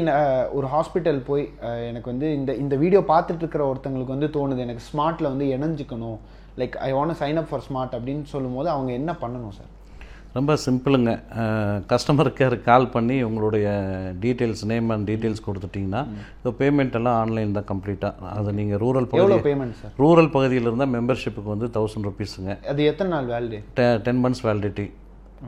ஒரு 0.53 0.67
ஹாஸ்பிட்டல் 0.67 1.21
போய் 1.27 1.53
எனக்கு 1.89 2.11
வந்து 2.11 2.35
இந்த 2.35 2.55
இந்த 2.55 2.77
வீடியோ 2.77 3.01
பார்த்துட்டு 3.01 3.39
இருக்கிற 3.39 3.75
ஒருத்தங்களுக்கு 3.75 4.17
வந்து 4.17 4.27
தோணுது 4.27 4.59
எனக்கு 4.59 4.83
ஸ்மார்ட்ல 4.93 5.23
வந்து 5.23 5.45
இணைஞ்சிக்கணும். 5.45 6.19
Like 6.59 6.77
I 6.77 6.93
want 6.93 7.19
sign 7.23 7.37
up 7.37 7.49
for 7.51 7.65
smart 7.69 7.97
அப்படின்னு 7.97 8.23
சொல்லும்போது 8.23 8.71
அவங்க 8.71 8.93
என்ன 8.93 9.13
பண்ணணும் 9.13 9.57
சார் 9.57 9.73
ரொம்ப 10.37 10.53
சிம்பிளுங்க. 10.65 11.11
கஸ்டமர் 11.93 12.31
கேர் 12.39 12.57
கால் 12.63 12.87
பண்ணி 12.95 13.17
உங்களுடைய 13.29 13.67
டீட்டெயில்ஸ் 14.25 14.65
நேம் 14.73 14.91
அண்ட் 14.95 15.07
டீட்டெயில்ஸ் 15.11 15.45
கொடுத்துட்டிங்கன்னா 15.47 16.03
இப்போ 16.37 16.53
பேமெண்ட் 16.61 16.97
எல்லாம் 17.01 17.19
ஆன்லைன் 17.23 17.57
தான் 17.59 17.69
கம்ப்ளீட்டாக 17.73 18.33
அது 18.35 18.53
நீங்கள் 18.53 18.81
ரூரல் 18.85 19.09
எவ்வளோ 19.13 19.29
பகுதி 19.29 19.47
பேமெண்ட் 19.49 19.79
சார் 19.81 19.95
ரூரல் 20.05 20.31
பகுதியில் 20.37 20.69
இருந்தால் 20.69 20.95
மெம்பர்ஷிப்புக்கு 20.97 21.55
வந்து 21.55 21.69
தௌசண்ட் 21.79 22.09
ருபீஸுங்க 22.11 22.55
அது 22.73 22.89
எத்தனை 22.93 23.11
நாள் 23.17 23.31
வேலிடே 23.35 23.61
டென் 24.07 24.23
மந்த்ஸ் 24.25 24.45
வேலிடிட்டி 24.47 24.87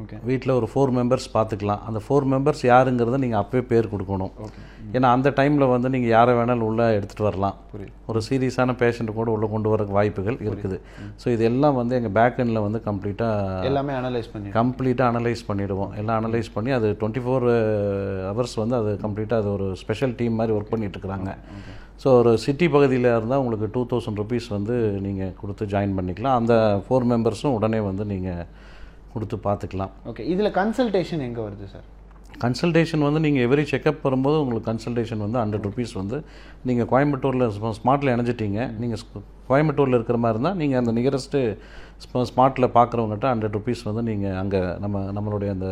ஓகே 0.00 0.16
வீட்டில் 0.28 0.52
ஒரு 0.56 0.66
ஃபோர் 0.70 0.90
மெம்பர்ஸ் 0.96 1.26
பார்த்துக்கலாம். 1.34 1.82
அந்த 1.88 2.00
ஃபோர் 2.06 2.26
மெம்பர்ஸ் 2.32 2.62
யாருங்கிறத 2.70 3.18
நீங்கள் 3.22 3.40
அப்பவே 3.42 3.62
பேர் 3.70 3.90
கொடுக்கணும். 3.92 4.32
ஏன்னா 4.96 5.08
அந்த 5.16 5.28
டைமில் 5.38 5.64
வந்து 5.72 5.88
நீங்கள் 5.94 6.12
யாரை 6.16 6.32
வேணாலும் 6.38 6.66
உள்ளே 6.68 6.86
எடுத்துகிட்டு 6.96 7.26
வரலாம். 7.28 7.56
ஒரு 8.10 8.20
சீரியஸான 8.26 8.74
பேஷண்ட்டு 8.82 9.14
கூட 9.18 9.28
உள்ளே 9.36 9.48
கொண்டு 9.54 9.70
வர 9.72 9.86
வாய்ப்புகள் 9.96 10.38
இருக்குது. 10.48 10.76
ஸோ 11.22 11.26
இது 11.34 11.44
எல்லாம் 11.50 11.78
வந்து 11.80 11.96
எங்கள் 11.98 12.14
பேக் 12.18 12.38
எண்டில் 12.44 12.64
வந்து 12.66 12.80
கம்ப்ளீட்டாக 12.88 13.66
எல்லாமே 13.70 13.94
அனலைஸ் 14.00 14.30
பண்ணி 14.34 14.54
கம்ப்ளீட்டாக 14.60 15.12
அனலைஸ் 15.14 15.42
பண்ணிவிடுவோம் 15.50 15.92
எல்லாம் 16.02 16.20
அனலைஸ் 16.22 16.50
பண்ணி 16.56 16.72
அது 16.78 16.90
டுவெண்ட்டி 17.00 17.24
ஃபோர் 17.26 17.48
ஹவர்ஸ் 18.30 18.56
வந்து 18.62 18.78
அது 18.80 18.92
கம்ப்ளீட்டாக 19.04 19.42
அது 19.42 19.50
ஒரு 19.56 19.68
ஸ்பெஷல் 19.82 20.16
டீம் 20.20 20.38
மாதிரி 20.40 20.56
ஒர்க் 20.58 20.72
பண்ணிட்டு 20.74 20.96
இருக்கிறாங்க. 20.98 21.32
ஸோ 22.02 22.08
ஒரு 22.20 22.32
சிட்டி 22.46 22.66
பகுதியில் 22.76 23.10
இருந்தால் 23.16 23.40
உங்களுக்கு 23.42 23.68
டூ 23.76 23.80
தௌசண்ட் 23.92 24.20
ருபீஸ் 24.22 24.48
வந்து 24.56 24.74
நீங்கள் 25.08 25.34
கொடுத்து 25.42 25.64
ஜாயின் 25.74 25.96
பண்ணிக்கலாம். 25.98 26.38
அந்த 26.40 26.54
ஃபோர் 26.86 27.10
மெம்பர்ஸும் 27.12 27.56
உடனே 27.58 27.80
வந்து 27.90 28.06
நீங்கள் 28.14 28.44
கொடுத்து 29.14 29.38
பார்த்துக்கலாம். 29.46 29.92
ஓகே 30.10 30.24
இதில் 30.34 30.56
கன்சல்டேஷன் 30.60 31.24
எங்கே 31.28 31.42
வருது 31.46 31.68
சார் 31.74 31.86
கன்சல்டேஷன் 32.42 33.04
வந்து 33.06 33.20
நீங்கள் 33.24 33.44
எவரி 33.46 33.62
செக்கப் 33.70 34.04
வரும்போது 34.06 34.36
உங்களுக்கு 34.42 34.68
கன்சல்டேஷன் 34.70 35.22
வந்து 35.24 35.38
ஹண்ட்ரட் 35.42 35.66
ருபீஸ் 35.68 35.94
வந்து 36.00 36.18
நீங்கள் 36.68 36.88
கோயம்புத்தூரில் 36.92 37.46
ஸ்மார்ட்டில் 37.78 38.12
இணைஞ்சிட்டீங்க. 38.14 38.60
நீங்கள் 38.82 39.02
கோயம்புத்தூரில் 39.50 39.96
இருக்கிற 39.98 40.18
மாதிரி 40.22 40.36
இருந்தால் 40.36 40.58
நீங்கள் 40.60 40.80
அந்த 40.82 40.92
நியரஸ்ட்டு 40.98 41.40
ஸ்மார்ட்டில் 42.30 42.66
பார்க்குறவங்ககிட்ட 42.76 43.26
ஹண்ட்ரட் 43.32 43.54
ருபீஸ் 43.56 43.80
வந்து 43.86 44.02
நீங்கள் 44.08 44.36
அங்கே 44.40 44.60
நம்ம 44.82 45.00
நம்மளுடைய 45.16 45.50
அந்த 45.56 45.68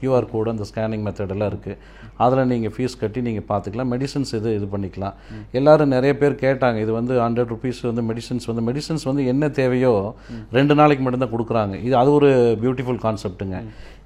கியூஆர் 0.00 0.26
கோடு 0.32 0.52
அந்த 0.52 0.64
ஸ்கேனிங் 0.68 1.04
மெத்தடெல்லாம் 1.06 1.50
இருக்குது 1.52 1.78
அதில் 2.24 2.48
நீங்கள் 2.52 2.72
ஃபீஸ் 2.74 2.94
கட்டி 3.00 3.20
நீங்கள் 3.28 3.46
பார்த்துக்கலாம் 3.48 3.90
மெடிசன்ஸ் 3.94 4.32
இது 4.38 4.50
இது 4.58 4.66
பண்ணிக்கலாம். 4.74 5.14
எல்லோரும் 5.58 5.92
நிறைய 5.94 6.12
பேர் 6.20 6.36
கேட்டாங்க 6.44 6.78
இது 6.84 6.92
வந்து 6.98 7.14
ஹண்ட்ரட் 7.24 7.50
ருபீஸ் 7.54 7.80
வந்து 7.88 8.04
மெடிசன்ஸ் 8.10 8.46
வந்து 8.50 8.64
மெடிசன்ஸ் 8.68 9.06
வந்து 9.10 9.24
என்ன 9.32 9.48
தேவையோ 9.58 9.92
ரெண்டு 10.58 10.76
நாளைக்கு 10.80 11.04
மட்டும்தான் 11.06 11.34
கொடுக்குறாங்க. 11.34 11.74
இது 11.88 11.96
அது 12.02 12.12
ஒரு 12.18 12.30
பியூட்டிஃபுல் 12.62 13.02
கான்செப்ட்டுங்க 13.06 13.58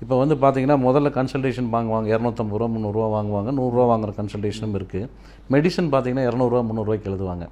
இப்போ 0.05 0.15
வந்து 0.23 0.35
பார்த்தீங்கன்னா 0.45 0.79
முதல்ல 0.89 1.13
கன்சல்டேஷன் 1.19 1.71
வாங்குவாங்க. 1.77 2.09
இரநூத்தம்பது 2.15 2.59
ரூபா 2.61 2.71
முந்நூறுரூவா 2.77 3.11
வாங்குவாங்க. 3.19 3.53
நூறுரூவா 3.61 3.87
வாங்குற 3.93 4.13
கன்சல்டேஷனும் 4.21 4.77
இருக்குது 4.81 5.09
மெடிசன் 5.57 5.93
பார்த்தீங்கன்னா 5.95 6.27
இரநூறுவா 6.31 6.63
முந்நூறுரூவாய்க்கு 6.71 7.11
எழுதுவாங்க. 7.13 7.47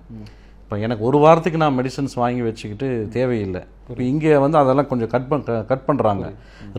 இப்போ 0.67 0.77
எனக்கு 0.85 1.03
ஒரு 1.09 1.19
வாரத்துக்கு 1.25 1.59
நான் 1.63 1.77
மெடிசன்ஸ் 1.79 2.15
வாங்கி 2.21 2.43
வச்சுக்கிட்டு 2.47 2.87
தேவையில்லை. 3.17 3.61
இப்போ 3.91 4.03
இங்கே 4.13 4.33
வந்து 4.45 4.57
அதெல்லாம் 4.61 4.89
கொஞ்சம் 4.93 5.11
கட் 5.13 5.29
பண் 5.31 5.45
கட் 5.69 5.85
பண்ணுறாங்க 5.89 6.25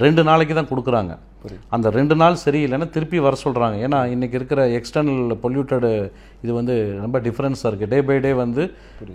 ரெண்டு 0.04 0.22
நாளைக்கு 0.30 0.56
தான் 0.58 0.70
கொடுக்குறாங்க. 0.72 1.14
அந்த 1.76 1.88
ரெண்டு 1.98 2.16
நாள் 2.22 2.42
சரியில்லைன்னா 2.46 2.88
திருப்பி 2.96 3.20
வர 3.28 3.36
சொல்கிறாங்க 3.44 3.78
ஏன்னா 3.86 4.00
இன்றைக்கி 4.16 4.38
இருக்கிற 4.40 4.62
எக்ஸ்டர்னல் 4.80 5.36
பொல்யூட்டடு 5.44 5.92
இது 6.44 6.52
வந்து 6.60 6.74
ரொம்ப 7.04 7.18
டிஃப்ரென்ஸாக 7.28 7.70
இருக்குது 7.70 7.92
டே 7.94 8.00
பை 8.08 8.18
டே 8.26 8.32
வந்து 8.42 8.64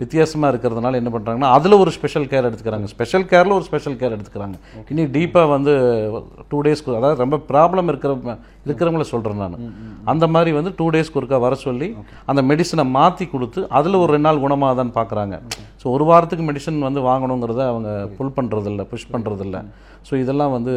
வித்தியாசமாக 0.01 0.51
இருக்கிறதுனால 0.53 0.99
என்ன 1.01 1.11
பண்ணுறாங்கன்னா 1.13 1.51
அதில் 1.57 1.79
ஒரு 1.83 1.91
ஸ்பெஷல் 1.97 2.27
கேர் 2.31 2.47
எடுத்துக்கிறாங்க. 2.49 2.87
ஸ்பெஷல் 2.93 3.25
கேரில் 3.31 3.55
ஒரு 3.57 3.65
ஸ்பெஷல் 3.69 3.97
கேர் 4.01 4.15
எடுத்துக்கிறாங்க. 4.15 4.55
இனி 4.93 5.03
டீப்பாக 5.15 5.49
வந்து 5.55 5.73
டூ 6.51 6.59
டேஸ்க்கு 6.67 6.97
அதாவது 6.99 7.21
ரொம்ப 7.23 7.37
ப்ராப்ளம் 7.51 7.89
இருக்கிற 7.93 8.13
இருக்கிறவங்கள 8.65 9.05
சொல்கிறேன் 9.13 9.41
நான். 9.43 9.55
அந்த 10.11 10.25
மாதிரி 10.33 10.51
வந்து 10.57 10.71
டூ 10.79 10.85
டேஸ்க்கு 10.95 11.19
ஒருக்கா 11.21 11.39
வர 11.45 11.55
சொல்லி 11.67 11.87
அந்த 12.31 12.41
மெடிசனை 12.49 12.85
மாற்றி 12.97 13.25
கொடுத்து 13.33 13.61
அதில் 13.79 14.01
ஒரு 14.03 14.11
ரெண்டு 14.15 14.27
நாள் 14.27 14.43
குணமாகுதான்னு 14.45 14.93
பார்க்குறாங்க 14.99 15.37
ஸோ 15.81 15.87
ஒரு 15.95 16.05
வாரத்துக்கு 16.09 16.43
மெடிசன் 16.49 16.85
வந்து 16.87 17.01
வாங்கணுங்கிறத 17.09 17.61
அவங்க 17.71 17.89
புல் 18.17 18.35
பண்ணுறதில்ல 18.37 18.83
புஷ் 18.91 19.11
பண்ணுறதில்ல 19.13 19.57
ஸோ 20.07 20.13
இதெல்லாம் 20.15 20.51
வந்து 20.51 20.73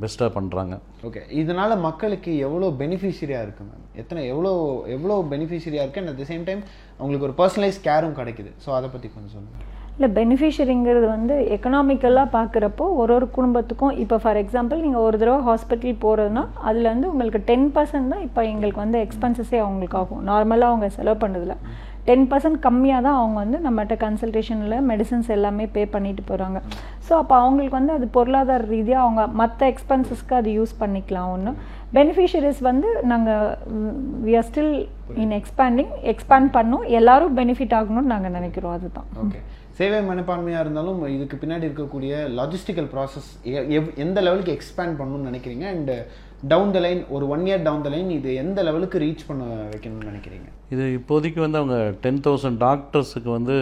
பெஸ்ட்டாக 0.00 0.30
பண்ணுறாங்க 0.36 0.74
ஓகே 1.06 1.22
இதனால 1.40 1.80
மக்களுக்கு 1.80 2.32
எவ்வளோ 2.38 2.68
பெனிஃபிஷரியாக 2.80 3.46
இருக்கு 3.46 3.64
மேம் 3.64 3.84
எத்தனை 3.94 4.20
எவ்வளோ 4.26 4.52
எவ்வளோ 4.86 5.16
பெனிஃபிஷரியாக 5.30 5.84
இருக்கு? 5.84 6.00
And 6.00 6.12
at 6.12 6.20
the 6.22 6.26
same 6.32 6.44
time 6.44 6.62
அவங்களுக்கு 6.98 7.28
ஒரு 7.28 7.36
பர்சனலைஸ் 7.40 7.78
கேரும் 7.84 8.18
கிடைக்குது. 8.18 8.50
ஸோ 8.64 8.70
அதை 8.70 8.88
பற்றி 8.88 9.08
கொஞ்சம் 9.08 9.34
சொல்லுங்கள் 9.36 9.70
இல்லை 9.96 10.08
பெனிஃபிஷரிங்கிறது 10.12 11.06
வந்து 11.08 11.34
எக்கனாமிக்கலாக 11.56 12.28
பார்க்குறப்போ 12.32 12.84
ஒரு 12.96 13.12
ஒரு 13.14 13.26
குடும்பத்துக்கும் 13.28 13.92
இப்போ 13.96 14.16
ஃபார் 14.18 14.36
எக்ஸாம்பிள் 14.36 14.80
நீங்கள் 14.80 15.00
ஒரு 15.00 15.16
தடவை 15.18 15.40
ஹாஸ்பிட்டல் 15.48 16.00
போகிறதுனா 16.04 16.42
அதுலேருந்து 16.64 17.10
உங்களுக்கு 17.12 17.40
டென் 17.44 17.68
பர்சன்ட் 17.76 18.12
தான் 18.14 18.22
இப்போ 18.22 18.42
எங்களுக்கு 18.44 18.80
வந்து 18.80 18.98
எக்ஸ்பென்சஸே 18.98 19.58
அவங்களுக்கு 19.58 19.98
ஆகும் 19.98 20.24
நார்மலாக 20.26 20.72
அவங்க 20.72 20.88
செலவு 20.88 21.18
பண்ணதில்ல 21.20 21.56
டென் 22.08 22.26
பர்சன்ட் 22.30 22.58
கம்மியாக 22.66 23.04
தான் 23.06 23.18
அவங்க 23.20 23.36
வந்து 23.44 23.58
நம்மகிட்ட 23.66 23.96
கன்சல்டேஷனில் 24.04 24.76
மெடிசன்ஸ் 24.90 25.30
எல்லாமே 25.36 25.66
பே 25.76 25.84
பண்ணிட்டு 25.94 26.24
போகிறாங்க 26.30 26.60
ஸோ 27.06 27.12
அப்போ 27.20 27.34
அவங்களுக்கு 27.42 27.78
வந்து 27.78 27.94
அது 27.96 28.06
பொருளாதார 28.16 28.66
ரீதியாக 28.74 29.04
அவங்க 29.06 29.22
மற்ற 29.40 29.70
எக்ஸ்பென்சஸ்க்கு 29.72 30.36
அது 30.40 30.50
யூஸ் 30.58 30.74
பண்ணிக்கலாம் 30.82 31.32
ஒன்று 31.36 31.52
பெனிஃபிஷரிஸ் 31.96 32.60
வந்து 32.70 32.88
நாங்கள் 33.10 33.50
we 34.26 34.32
are 34.38 34.46
still 34.50 34.74
in 35.24 35.34
expanding 35.40 35.92
expand 36.12 36.48
பண்ணோம். 36.56 36.86
எல்லாரும் 36.98 37.36
பெனிஃபிட் 37.40 37.76
ஆகணும்னு 37.78 38.12
நாங்கள் 38.14 38.34
நினைக்கிறோம். 38.38 38.74
அதுதான். 38.78 39.08
ஓகே 39.24 39.40
சேவை 39.78 40.00
மனப்பான்மையாக 40.08 40.64
இருந்தாலும் 40.64 40.98
இதுக்கு 41.14 41.36
பின்னாடி 41.42 41.66
இருக்கக்கூடிய 41.68 42.12
லாஜிஸ்டிக்கல் 42.38 42.88
ப்ராசஸ் 42.92 43.30
எந்த 44.04 44.18
லெவலுக்கு 44.26 44.54
எக்ஸ்பேண்ட் 44.56 44.98
பண்ணணும்னு 45.00 45.28
நினைக்கிறீங்க? 45.30 45.66
அண்ட் 45.74 45.92
டவுன் 46.52 46.72
த 46.74 46.78
லைன் 46.84 47.00
ஒரு 47.16 47.24
one 47.34 47.44
year 47.48 47.62
down 47.66 47.84
the 47.84 47.90
line 47.92 48.10
இது 48.16 48.30
எந்த 48.42 48.62
லெவலுக்கு 48.66 49.02
ரீச் 49.04 49.22
பண்ண 49.28 49.44
வைக்கணும்னு 49.72 50.08
நினைக்கிறீங்க? 50.10 50.48
இது 50.74 50.84
இப்போதைக்கு 50.98 51.40
வந்து 51.44 51.58
அவங்க 51.60 51.76
டென் 52.04 52.20
தௌசண்ட் 52.26 52.58
டாக்டர்ஸுக்கு 52.64 53.30
வந்து 53.36 53.54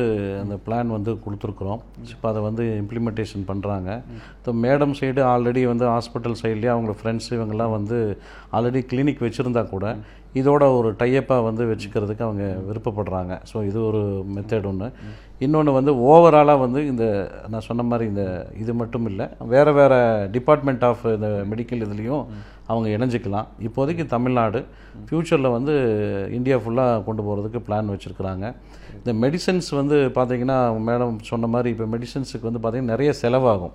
அந்த 0.43 0.57
பிளான் 0.67 0.95
வந்து 0.97 1.13
கொடுத்துருக்குறோம். 1.25 1.83
இப்போ 2.15 2.27
அதை 2.31 2.41
வந்து 2.49 2.65
இம்ப்ளிமெண்டேஷன் 2.83 3.45
பண்ணுறாங்க 3.51 3.91
இப்போ 4.39 4.53
மேடம் 4.65 4.97
சைடு 5.01 5.23
ஆல்ரெடி 5.33 5.63
வந்து 5.73 5.87
ஹாஸ்பிட்டல் 5.95 6.39
சைட்லேயே 6.43 6.73
அவங்க 6.77 6.95
ஃப்ரெண்ட்ஸ் 7.01 7.31
இவங்கெல்லாம் 7.37 7.77
வந்து 7.79 7.99
ஆல்ரெடி 8.59 8.83
கிளினிக் 8.93 9.25
வச்சுருந்தா 9.27 9.65
கூட 9.75 9.87
இதோட 10.41 10.65
ஒரு 10.79 10.91
டையப்பாக 11.01 11.47
வந்து 11.47 11.63
வச்சுக்கிறதுக்கு 11.71 12.27
அவங்க 12.29 12.45
விருப்பப்படுறாங்க. 12.69 13.33
ஸோ 13.51 13.57
இது 13.71 13.79
ஒரு 13.89 14.01
மெத்தட் 14.37 14.69
ஒன்று 14.71 14.89
இன்னொன்று 15.45 15.73
வந்து 15.77 15.93
ஓவராலாக 16.09 16.63
வந்து 16.63 16.81
இந்த 16.93 17.05
நான் 17.53 17.67
சொன்ன 17.69 17.85
மாதிரி 17.91 18.05
இந்த 18.11 18.25
இது 18.63 18.73
மட்டும் 18.81 19.07
இல்லை 19.11 19.27
வேறு 19.53 19.73
வேறு 19.79 19.99
டிபார்ட்மெண்ட் 20.35 20.85
ஆஃப் 20.89 21.05
இந்த 21.15 21.29
மெடிக்கல் 21.53 21.85
இதுலேயும் 21.87 22.25
அவங்க 22.71 22.89
இணைஞ்சிக்கலாம். 22.97 23.49
இப்போதைக்கு 23.69 24.05
தமிழ்நாடு 24.15 24.61
ஃப்யூச்சரில் 25.07 25.55
வந்து 25.57 25.75
இந்தியா 26.39 26.59
ஃபுல்லாக 26.65 27.01
கொண்டு 27.09 27.25
போகிறதுக்கு 27.29 27.65
பிளான் 27.69 27.93
வச்சுருக்குறாங்க. 27.95 28.45
இந்த 29.01 29.13
மெடிசன்ஸ் 29.25 29.71
வந்து 29.81 29.99
பார்த்திங்கன்னா 30.19 30.59
மேடம் 30.91 31.19
சொன்ன 31.33 31.51
மாதிரி 31.57 31.71
இப்போ 31.77 31.89
மெடிசன்ஸுக்கு 31.97 32.49
வந்து 32.51 32.63
பார்த்திங்கன்னா 32.63 32.95
நிறைய 32.97 33.13
செலவாகும். 33.23 33.75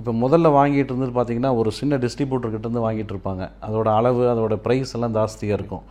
இப்போ 0.00 0.12
முதல்ல 0.22 0.48
வாங்கிட்டு 0.56 0.90
இருந்தது 0.92 1.12
பார்த்திங்கன்னா 1.16 1.50
ஒரு 1.58 1.70
சின்ன 1.76 1.96
distributor 2.04 2.48
இருந்து 2.56 2.80
வாங்கிட்டு 2.84 3.12
இருப்பாங்க. 3.14 3.44
அதோட 3.66 3.88
அளவு 3.98 4.22
அதோட 4.30 4.54
ப்ரைஸ் 4.64 4.94
எல்லாம் 4.96 5.14
ஜாஸ்தியாக 5.16 5.58
இருக்கும். 5.58 5.84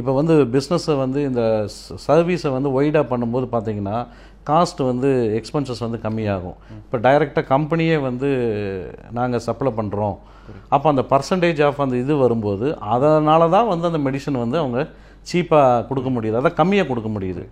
இப்போ 0.00 0.12
வந்து 0.18 0.34
பிஸ்னஸை 0.52 0.94
வந்து 1.04 1.20
இந்த 1.28 1.42
சர்வீஸை 2.06 2.50
வந்து 2.56 2.70
ஒய்டாக 2.78 3.04
பண்ணும்போது 3.12 3.46
பார்த்தீங்கன்னா 3.54 3.96
காஸ்ட் 4.48 4.80
வந்து 4.90 5.08
எக்ஸ்பென்சஸ் 5.40 5.84
வந்து 5.86 6.00
கம்மியாகும். 6.06 6.56
இப்போ 6.84 6.98
டைரெக்டாக 7.06 7.44
கம்பெனியே 7.54 7.96
வந்து 8.08 8.30
நாங்கள் 9.18 9.44
சப்ளை 9.48 9.72
பண்ணுறோம் 9.80 10.16
அப்போ 10.74 10.86
அந்த 10.92 11.02
பர்சன்டேஜ் 11.12 11.60
ஆஃப் 11.66 11.82
அந்த 11.84 11.96
இது 12.04 12.12
வரும்போது 12.24 12.66
அதனால 12.94 13.48
தான் 13.56 13.68
வந்து 13.72 13.88
அந்த 13.90 14.00
மெடிசன் 14.06 14.42
வந்து 14.44 14.58
அவங்க 14.62 14.80
சீப்பாக 15.30 15.80
கொடுக்க 15.88 16.08
முடியுது. 16.14 16.36
அதான் 16.40 16.56
கம்மியாக 16.60 16.88
கொடுக்க 16.90 17.08
முடியுது. 17.14 17.42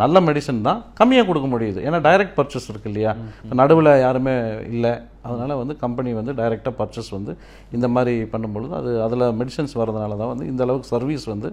நல்ல 0.00 0.16
மெடிசன் 0.26 0.58
தான் 0.66 0.80
கம்மியாக 0.98 1.26
கொடுக்க 1.28 1.46
முடியுது. 1.52 1.78
ஏன்னா 1.86 1.98
டைரக்ட் 2.06 2.34
பர்ச்சேஸ் 2.38 2.68
இருக்கு 2.72 2.90
இல்லையா? 2.90 3.12
நடுவில் 3.60 3.90
யாருமே 4.04 4.34
இல்லை. 4.72 4.92
அதனால் 5.28 5.60
வந்து 5.62 5.74
கம்பெனி 5.84 6.10
வந்து 6.18 6.32
டைரெக்டாக 6.40 6.74
பர்ச்சேஸ் 6.80 7.10
வந்து 7.16 7.34
இந்த 7.76 7.88
மாதிரி 7.94 8.14
பண்ணும்பொழுது 8.34 8.74
அது 8.80 8.90
அதில் 9.06 9.26
மெடிசன்ஸ் 9.40 9.74
வரதுனால 9.82 10.18
தான் 10.22 10.32
வந்து 10.32 10.46
இந்த 10.52 10.62
அளவுக்கு 10.66 10.92
சர்வீஸ் 10.94 11.26
வந்து 11.32 11.50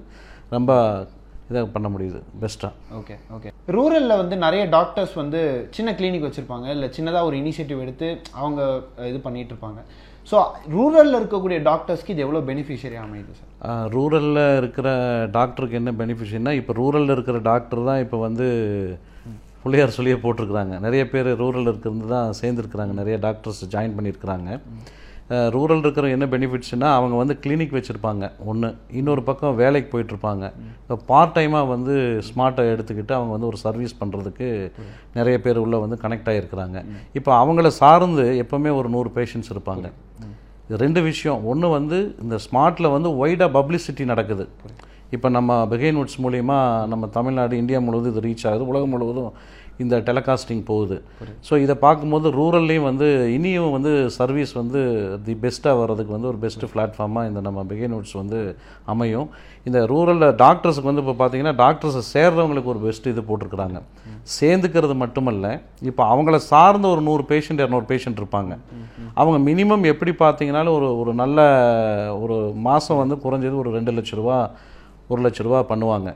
ரொம்ப 0.57 0.71
இதாக 1.49 1.67
பண்ண 1.75 1.87
முடியுது 1.93 2.19
பெஸ்ட்டாக 2.41 2.97
ஓகே 2.99 3.15
ஓகே 3.35 3.49
ரூரலில் 3.75 4.19
வந்து 4.21 4.35
நிறைய 4.45 4.63
டாக்டர்ஸ் 4.75 5.15
வந்து 5.21 5.39
சின்ன 5.75 5.93
கிளினிக் 5.99 6.25
வச்சுருப்பாங்க. 6.27 6.67
இல்லை 6.75 6.87
சின்னதாக 6.97 7.29
ஒரு 7.29 7.35
இனிஷியேட்டிவ் 7.41 7.83
எடுத்து 7.85 8.07
அவங்க 8.41 8.59
இது 9.11 9.19
பண்ணிட்டு 9.25 9.53
இருப்பாங்க. 9.53 9.81
ஸோ 10.29 10.39
ரூரலில் 10.75 11.17
இருக்கக்கூடிய 11.19 11.59
டாக்டர்ஸ்க்கு 11.69 12.13
இது 12.15 12.25
எவ்வளோ 12.25 12.41
பெனிஃபிஷியரி 12.49 12.97
அமையுது 13.03 13.33
சார் 13.39 13.87
ரூரலில் 13.95 14.41
இருக்கிற 14.61 14.89
டாக்டருக்கு 15.37 15.79
என்ன 15.81 15.93
பெனிஃபிஷன்னா 16.01 16.53
இப்போ 16.59 16.73
ரூரலில் 16.81 17.15
இருக்கிற 17.15 17.39
டாக்டர் 17.49 17.87
தான் 17.89 18.01
இப்போ 18.05 18.19
வந்து 18.27 18.47
பிள்ளையார் 19.63 19.95
சொல்லியே 19.95 20.17
போட்டிருக்கிறாங்க. 20.23 20.75
நிறைய 20.85 21.03
பேர் 21.13 21.29
ரூரல் 21.41 21.69
இருக்கிறது 21.69 22.13
தான் 22.13 22.37
சேர்ந்துருக்குறாங்க. 22.41 22.93
நிறைய 23.01 23.15
டாக்டர்ஸ் 23.25 23.63
ஜாயின் 23.73 23.97
பண்ணியிருக்கிறாங்க. 23.97 24.49
ரூரல் 25.55 25.81
இருக்கிற 25.83 26.05
என்ன 26.15 26.25
பெனிஃபிட்ஸ்னா 26.33 26.87
அவங்க 26.99 27.15
வந்து 27.21 27.35
கிளினிக் 27.43 27.75
வச்சுருப்பாங்க. 27.77 28.25
ஒன்று 28.51 28.69
இன்னொரு 28.99 29.21
பக்கம் 29.27 29.57
வேலைக்கு 29.61 29.89
போயிட்டுருப்பாங்க. 29.91 30.45
இப்போ 30.83 30.95
பார்ட் 31.11 31.33
டைமாக 31.35 31.69
வந்து 31.73 31.95
ஸ்மார்ட்டை 32.29 32.65
எடுத்துக்கிட்டு 32.73 33.13
அவங்க 33.17 33.31
வந்து 33.35 33.49
ஒரு 33.51 33.59
சர்வீஸ் 33.65 33.93
பண்ணுறதுக்கு 34.01 34.47
நிறைய 35.17 35.35
பேர் 35.45 35.61
உள்ள 35.65 35.77
வந்து 35.83 35.99
கனெக்ட் 36.03 36.31
ஆகிருக்கிறாங்க 36.33 36.81
இப்போ 37.19 37.31
அவங்கள 37.43 37.71
சார்ந்து 37.81 38.25
எப்போவுமே 38.43 38.73
ஒரு 38.79 38.89
நூறு 38.95 39.11
பேஷண்ட்ஸ் 39.17 39.53
இருப்பாங்க. 39.55 39.87
இது 40.67 40.81
ரெண்டு 40.85 41.01
விஷயம். 41.09 41.39
ஒன்று 41.51 41.69
வந்து 41.77 41.99
இந்த 42.23 42.35
ஸ்மார்ட்டில் 42.45 42.93
வந்து 42.95 43.11
ஒய்டாக 43.21 43.49
பப்ளிசிட்டி 43.57 44.05
நடக்குது. 44.13 44.45
இப்போ 45.15 45.27
நம்ம 45.35 45.51
பெகைன் 45.69 45.97
வுட்ஸ் 45.99 46.19
மூலிமா 46.23 46.57
நம்ம 46.91 47.05
தமிழ்நாடு 47.15 47.53
இந்தியா 47.61 47.79
முழுவதும் 47.85 48.13
இது 48.13 48.21
ரீச் 48.27 48.43
ஆகுது. 48.49 48.65
உலகம் 48.71 48.93
முழுவதும் 48.93 49.31
இந்த 49.83 49.95
டெலகாஸ்டிங் 50.07 50.63
போகுது. 50.69 50.97
ஸோ 51.47 51.53
இதை 51.65 51.75
பார்க்கும்போது 51.83 52.27
ரூரல்லையும் 52.39 52.87
வந்து 52.89 53.07
இனியும் 53.35 53.73
வந்து 53.75 53.91
சர்வீஸ் 54.17 54.51
வந்து 54.61 54.79
தி 55.25 55.35
பெஸ்ட்டாக 55.43 55.79
வர்றதுக்கு 55.81 56.15
வந்து 56.15 56.29
ஒரு 56.31 56.39
பெஸ்ட்டு 56.43 56.69
பிளாட்ஃபார்மாக 56.73 57.29
இந்த 57.29 57.41
நம்ம 57.47 57.63
பிகே 57.71 57.89
நோட்ஸ் 57.93 58.15
வந்து 58.21 58.39
அமையும். 58.93 59.27
இந்த 59.69 59.79
ரூரலில் 59.93 60.35
டாக்டர்ஸுக்கு 60.43 60.91
வந்து 60.91 61.03
இப்போ 61.05 61.15
பார்த்தீங்கன்னா 61.21 61.55
டாக்டர்ஸை 61.63 62.03
சேர்றவங்களுக்கு 62.13 62.71
ஒரு 62.73 62.81
பெஸ்ட் 62.85 63.09
இது 63.13 63.23
போட்டிருக்கிறாங்க. 63.29 63.79
சேர்ந்துக்கிறது 64.37 64.95
மட்டுமல்ல 65.03 65.47
இப்போ 65.89 66.03
அவங்கள 66.13 66.37
சார்ந்த 66.51 66.87
ஒரு 66.93 67.03
நூறு 67.09 67.25
பேஷண்ட் 67.31 67.61
இரநூறு 67.63 67.87
பேஷண்ட் 67.91 68.21
இருப்பாங்க. 68.21 68.53
அவங்க 69.19 69.37
மினிமம் 69.49 69.85
எப்படி 69.93 70.11
பார்த்தீங்கனாலும் 70.23 70.75
ஒரு 70.79 70.89
ஒரு 71.01 71.13
நல்ல 71.21 71.39
ஒரு 72.23 72.37
மாதம் 72.67 73.01
வந்து 73.03 73.17
குறைஞ்சது 73.25 73.55
ஒரு 73.63 73.71
ரெண்டு 73.77 73.93
லட்ச 73.97 74.19
ரூபா 74.21 74.37
ஒரு 75.11 75.21
லட்ச 75.25 75.45
ரூபா 75.47 75.59
பண்ணுவாங்க. 75.71 76.09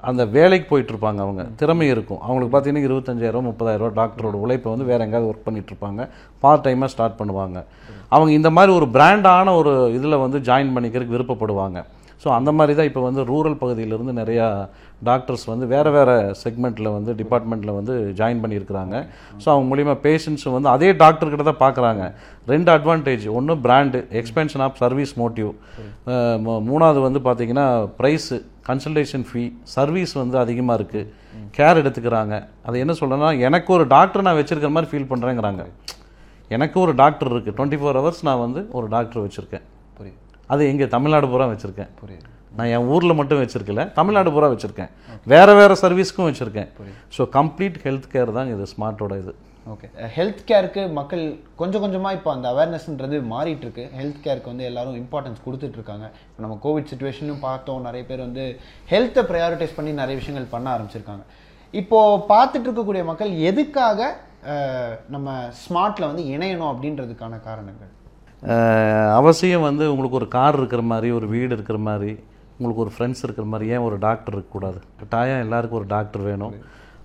அந்த 0.00 0.26
வேலைக்கு 0.26 0.66
போயிட்டுருப்பாங்க 0.70 1.20
அவங்க. 1.26 1.46
திறமை 1.56 1.88
இருக்கும். 1.88 2.20
அவங்களுக்கு 2.20 2.52
பார்த்தீங்கன்னா 2.54 2.84
இருபத்தஞ்சாயிரம் 2.88 3.48
முப்பதாயிரரூவா 3.50 3.90
டாக்டரோட 4.00 4.36
உழைப்பை 4.44 4.72
வந்து 4.72 4.86
வேறு 4.90 5.04
எங்கேயாவது 5.04 5.30
ஒர்க் 5.32 5.44
பண்ணிட்டு 5.44 5.72
இருப்பாங்க 5.72 6.08
பார்ட் 6.40 6.66
டைமாக 6.66 6.84
ஸ்டார்ட் 6.84 7.20
பண்ணுவாங்க. 7.20 7.64
அவங்க 8.08 8.32
இந்த 8.32 8.50
மாதிரி 8.50 8.72
ஒரு 8.74 8.86
பிராண்டான 8.86 9.54
ஒரு 9.56 9.92
இதில் 9.94 10.22
வந்து 10.24 10.38
ஜாயின் 10.38 10.74
பண்ணிக்கிறதுக்கு 10.76 11.16
விருப்பப்படுவாங்க. 11.16 11.84
ஸோ 12.22 12.28
அந்த 12.38 12.50
மாதிரி 12.58 12.72
தான் 12.78 12.88
இப்போ 12.90 13.02
வந்து 13.06 13.22
ரூரல் 13.30 13.58
பகுதியிலேருந்து 13.62 14.12
நிறையா 14.20 14.46
டாக்டர்ஸ் 15.08 15.44
வந்து 15.50 15.64
வேறு 15.72 15.90
வேறு 15.96 16.14
செக்மெண்ட்டில் 16.42 16.88
வந்து 16.96 17.10
டிபார்ட்மெண்ட்டில் 17.20 17.76
வந்து 17.78 17.94
ஜாயின் 18.20 18.40
பண்ணியிருக்கிறாங்க. 18.44 18.94
ஸோ 19.42 19.46
அவங்க 19.54 19.66
மூலிமா 19.72 19.94
பேஷண்ட்ஸும் 20.06 20.56
வந்து 20.56 20.70
அதே 20.74 20.88
டாக்டர்கிட்ட 21.02 21.46
தான் 21.50 21.62
பார்க்குறாங்க 21.64 22.04
ரெண்டு 22.52 22.70
அட்வான்டேஜ் 22.76 23.26
ஒன்று 23.38 23.56
brand 23.66 24.00
expansion 24.22 24.64
of 24.66 24.80
service 24.84 25.12
motive 25.22 25.50
மூணாவது 26.70 27.02
வந்து 27.06 27.22
பார்த்தீங்கன்னா 27.28 27.66
ப்ரைஸு 28.00 28.38
கன்சல்டேஷன் 28.70 29.26
ஃபீ 29.28 29.44
சர்வீஸ் 29.76 30.14
வந்து 30.22 30.36
அதிகமாக 30.44 30.78
இருக்குது 30.80 31.10
கேர் 31.56 31.80
எடுத்துக்கிறாங்க. 31.82 32.34
அது 32.68 32.76
என்ன 32.84 32.92
சொல்கிறேன்னா 33.00 33.30
எனக்கு 33.48 33.70
ஒரு 33.78 33.84
டாக்டர் 33.96 34.26
நான் 34.26 34.38
வச்சுருக்கிற 34.40 34.72
மாதிரி 34.76 34.90
ஃபீல் 34.92 35.10
பண்ணுறேங்கிறாங்க 35.12 35.64
எனக்கு 36.50 36.76
ஒரு 36.82 36.92
டாக்டர் 37.04 37.30
இருக்குது 37.32 37.56
டுவெண்ட்டி 37.56 37.78
ஃபோர் 37.80 37.98
ஹவர்ஸ் 38.00 38.26
நான் 38.28 38.44
வந்து 38.46 38.60
ஒரு 38.78 38.86
டாக்டர் 38.94 39.24
வச்சுருக்கேன். 39.24 39.64
அது 40.52 40.62
எங்கே 40.72 40.86
தமிழ்நாடு 40.96 41.26
பூரா 41.32 41.46
வச்சுருக்கேன். 41.52 41.90
புரியுது. 42.02 42.28
நான் 42.58 42.70
என் 42.74 42.86
ஊரில் 42.94 43.18
மட்டும் 43.18 43.40
வச்சிருக்கல 43.42 43.82
தமிழ்நாடு 43.98 44.30
பூரா 44.34 44.48
வச்சுருக்கேன். 44.52 44.92
வேறு 45.32 45.52
வேறு 45.58 45.74
சர்வீஸ்க்கும் 45.82 46.28
வச்சுருக்கேன். 46.28 46.70
ஸோ 47.16 47.22
கம்ப்ளீட் 47.38 47.76
ஹெல்த் 47.86 48.08
கேர் 48.14 48.36
தான் 48.38 48.50
இது 48.54 48.66
ஸ்மார்ட்டோட 48.74 49.16
இது. 49.22 49.34
ஓகே 49.72 49.88
ஹெல்த் 50.16 50.42
கேருக்கு 50.50 50.82
மக்கள் 50.98 51.22
கொஞ்சம் 51.60 51.82
கொஞ்சமாக 51.84 52.16
இப்போ 52.18 52.30
அந்த 52.34 52.46
அவேர்னஸ்ன்றது 52.52 53.16
மாறிட்டு 53.32 53.64
இருக்கு 53.66 53.84
ஹெல்த் 53.98 54.20
கேருக்கு 54.26 54.52
வந்து 54.52 54.68
எல்லாரும் 54.68 54.98
இம்பார்ட்டன்ஸ் 55.00 55.40
கொடுத்துட்டு 55.46 55.78
இருக்காங்க 55.78 56.06
இப்போ 56.28 56.42
நம்ம 56.44 56.58
கோவிட் 56.66 56.90
சுச்சுவேஷனும் 56.92 57.42
பார்த்தோம். 57.48 57.82
நிறைய 57.88 58.04
பேர் 58.10 58.24
வந்து 58.26 58.44
ஹெல்த்தை 58.92 59.24
ப்ரையாரிட்டைஸ் 59.30 59.76
பண்ணி 59.78 59.94
நிறைய 60.02 60.16
விஷயங்கள் 60.20 60.54
பண்ண 60.54 60.68
ஆரம்பிச்சிருக்காங்க. 60.74 61.26
இப்போ 61.74 62.00
பார்த்துட்டு 62.32 62.66
இருக்கக்கூடிய 62.68 63.04
மக்கள் 63.10 63.32
எதுக்காக 63.50 64.00
நம்ம 65.16 65.28
ஸ்மார்ட்ல 65.64 66.08
வந்து 66.10 66.24
இணையணும் 66.34 66.70
அப்படின்றதுக்கான 66.72 67.40
காரணங்கள்? 67.48 67.92
அவசியம் 69.18 69.66
வந்து 69.68 69.84
உங்களுக்கு 69.92 70.18
ஒரு 70.20 70.28
கார் 70.36 70.58
இருக்கிற 70.60 70.82
மாதிரி 70.92 71.10
ஒரு 71.18 71.26
வீடு 71.34 71.52
இருக்கிற 71.56 71.78
மாதிரி 71.88 72.12
உங்களுக்கு 72.56 72.84
ஒரு 72.84 72.92
ஃப்ரெண்ட்ஸ் 72.94 73.22
இருக்கிற 73.26 73.46
மாதிரி 73.52 73.66
ஏன் 73.74 73.86
ஒரு 73.88 73.96
டாக்டர் 74.06 74.34
இருக்கக்கூடாது 74.36 74.80
கட்டாயம் 75.00 75.42
எல்லாருக்கும் 75.44 75.80
ஒரு 75.80 75.88
டாக்டர் 75.94 76.22
வேணும். 76.30 76.54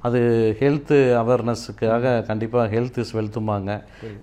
அது 0.07 0.19
ஹெல்த்து 0.59 0.97
அவேர்னஸுக்காக 1.21 2.13
கண்டிப்பாக 2.29 2.65
ஹெல்த் 2.73 2.99
இஸ் 3.03 3.13
வெல்த்துமாங்க 3.17 3.71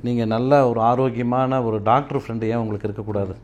நீங்கள் 0.07 0.31
நல்ல 0.35 0.53
ஒரு 0.71 0.81
ஆரோக்கியமான 0.90 1.61
ஒரு 1.68 1.79
டாக்டர் 1.90 2.21
ஃப்ரெண்டு 2.23 2.51
ஏன் 2.53 2.62
உங்களுக்கு 2.62 2.88
இருக்கக்கூடாது 2.88 3.37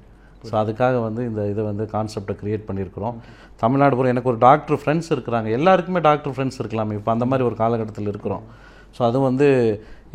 ஸோ 0.48 0.54
அதுக்காக 0.62 0.96
வந்து 1.06 1.22
இந்த 1.28 1.42
இதை 1.50 1.62
வந்து 1.68 1.84
கான்செப்டை 1.92 2.34
க்ரியேட் 2.40 2.66
பண்ணியிருக்கிறோம். 2.68 3.16
தமிழ்நாடு 3.62 3.96
பூரா 3.96 4.10
எனக்கு 4.14 4.30
ஒரு 4.32 4.40
டாக்டர் 4.48 4.80
ஃப்ரெண்ட்ஸ் 4.80 5.10
இருக்கிறாங்க. 5.14 5.48
எல்லாருக்குமே 5.58 6.00
டாக்டர் 6.08 6.34
ஃப்ரெண்ட்ஸ் 6.34 6.58
இருக்கலாம். 6.62 6.90
இப்போ 6.98 7.10
அந்த 7.14 7.26
மாதிரி 7.30 7.46
ஒரு 7.50 7.56
காலகட்டத்தில் 7.62 8.10
இருக்கிறோம். 8.12 8.44
ஸோ 8.96 9.02
அது 9.08 9.18
வந்து 9.28 9.48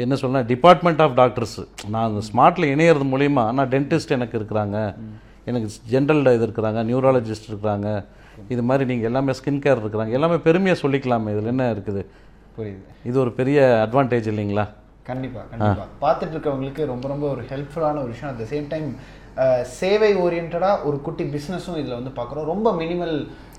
என்ன 0.05 0.15
சொல்லலாம் 0.21 0.47
டிபார்ட்மெண்ட் 0.51 1.01
ஆஃப் 1.05 1.15
டாக்டர்ஸ் 1.19 1.59
நான் 1.93 2.07
அந்த 2.09 2.21
ஸ்மார்ட்டில் 2.29 2.71
இணையிறது 2.73 3.05
மூலிமா 3.13 3.43
நான் 3.57 3.71
டென்டிஸ்ட் 3.75 4.15
எனக்கு 4.17 4.35
இருக்கிறாங்க. 4.39 4.77
எனக்கு 5.49 5.67
ஜென்ரல் 5.93 6.33
இது 6.37 6.45
இருக்கிறாங்க 6.47 6.79
நியூராலஜிஸ்ட் 6.89 7.49
இருக்கிறாங்க. 7.51 7.87
இது 8.53 8.63
மாதிரி 8.69 8.83
நீங்கள் 8.89 9.09
எல்லாமே 9.09 9.33
ஸ்கின் 9.39 9.61
கேர் 9.65 9.81
இருக்கிறாங்க. 9.83 10.11
எல்லாமே 10.17 10.37
பெருமையாக 10.47 10.81
சொல்லிக்கலாமே. 10.83 11.31
இதில் 11.35 11.51
என்ன 11.53 11.65
இருக்குது? 11.75 12.03
புரியுது. 12.57 12.83
இது 13.09 13.17
ஒரு 13.23 13.31
பெரிய 13.39 13.59
அட்வான்டேஜ் 13.85 14.29
இல்லைங்களா? 14.31 14.65
கண்டிப்பா 15.09 15.41
கண்டிப்பா. 15.51 15.85
பார்த்துட்டு 16.01 16.35
இருக்கவங்களுக்கு 16.35 16.83
ரொம்ப 16.93 17.07
ரொம்ப 17.13 17.25
ஒரு 17.33 17.43
ஹெல்ப்ஃபுல்லான 17.51 18.01
ஒரு 18.03 18.11
விஷயம். 18.13 18.31
அட் 18.31 18.41
த 18.43 18.47
சேம் 18.55 18.67
டைம் 18.73 18.89
சேவை 19.79 20.11
ஓரியன்டா 20.23 20.71
ஒரு 20.87 20.97
குட்டி 21.01 21.25
பிஸ்னஸும் 21.35 21.77
இதில் 21.81 21.97
வந்து 21.99 22.11
பார்க்குறோம். 22.19 22.49
ரொம்ப 22.53 22.71
மினிமல் 22.81 23.13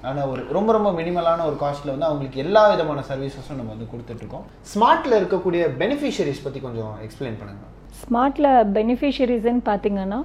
ஆனால் 0.08 0.28
ஒரு 0.32 0.42
ரொம்ப 0.56 0.70
ரொம்ப 0.72 0.90
மினிமலான 0.92 1.44
ஒரு 1.46 1.56
காஸ்ட்டில் 1.62 1.92
வந்து 1.92 2.08
அவங்களுக்கு 2.08 2.42
எல்லா 2.44 2.62
விதமான 2.70 3.00
சர்வீசஸும் 3.08 3.58
நம்ம 3.60 3.72
வந்து 3.74 3.90
கொடுத்துட்ருக்கோம் 3.92 4.44
ஸ்மார்ட்டில் 4.72 5.18
இருக்கக்கூடிய 5.20 5.62
பெனிஃபிஷரிஸ் 5.82 6.44
பற்றி 6.44 6.60
கொஞ்சம் 6.60 6.92
எக்ஸ்பிளைன் 7.06 7.38
பண்ணுங்கள் 7.40 7.72
ஸ்மார்ட்டில் 8.02 8.50
பெனிஃபிஷரிஸ்ன்னு 8.72 9.64
பார்த்தீங்கன்னா 9.70 10.20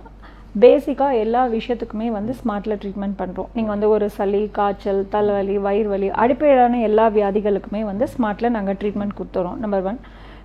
பேசிக்காக 0.63 1.21
எல்லா 1.23 1.39
விஷயத்துக்குமே 1.53 2.09
வந்து 2.17 2.33
ஸ்மார்ட்டில் 2.41 2.77
ட்ரீட்மெண்ட் 2.81 3.17
பண்ணுறோம் 3.21 3.49
நீங்கள் 3.53 3.73
வந்து 3.73 3.87
ஒரு 3.89 4.05
சளி 4.17 4.41
காய்ச்சல் 4.57 5.01
தலைவலி 5.09 5.57
வயிறு 5.65 5.89
வலி 5.89 6.09
அடிப்படையிலான 6.23 6.79
எல்லா 6.89 7.05
வியாதிகளுக்குமே 7.17 7.81
வந்து 7.89 8.05
ஸ்மார்ட்டில் 8.13 8.55
நாங்கள் 8.57 8.77
ட்ரீட்மெண்ட் 8.81 9.17
கொடுத்துறோம். 9.17 9.57
நம்பர் 9.57 9.87
ஒன் 9.91 9.99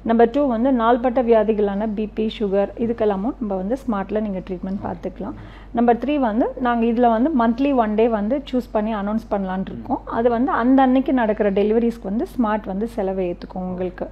நம்பர் 0.08 0.30
டூ 0.34 0.42
வந்து 0.52 0.70
நாள்பட்ட 0.80 1.20
வியாதிகளான 1.28 1.86
பிபி 1.96 2.26
சுகர் 2.36 2.70
இதுக்கெல்லாமும் 2.84 3.34
நம்ம 3.40 3.56
வந்து 3.62 3.76
ஸ்மார்ட்டில் 3.82 4.22
நீங்கள் 4.26 4.44
ட்ரீட்மெண்ட் 4.46 4.80
பார்த்துக்கலாம். 4.84 5.34
நம்பர் 5.78 5.98
த்ரீ 6.02 6.14
வந்து 6.28 6.46
நாங்கள் 6.66 6.88
இதில் 6.90 7.12
வந்து 7.14 7.30
மந்த்லி 7.40 7.70
ஒன் 7.82 7.96
டே 7.98 8.06
வந்து 8.18 8.36
சூஸ் 8.50 8.68
பண்ணி 8.76 8.92
அனௌன்ஸ் 9.00 9.26
பண்ணலான் 9.32 9.66
இருக்கோம். 9.72 10.00
அது 10.18 10.28
வந்து 10.36 10.50
அந்த 10.60 10.78
அன்னைக்கு 10.86 11.14
நடக்கிற 11.22 11.50
டெலிவரிஸ்க்கு 11.58 12.10
வந்து 12.10 12.26
ஸ்மார்ட் 12.34 12.68
வந்து 12.72 12.88
செலவை 12.94 13.24
ஏற்றுக்கும் 13.32 13.66
உங்களுக்கு. 13.70 14.08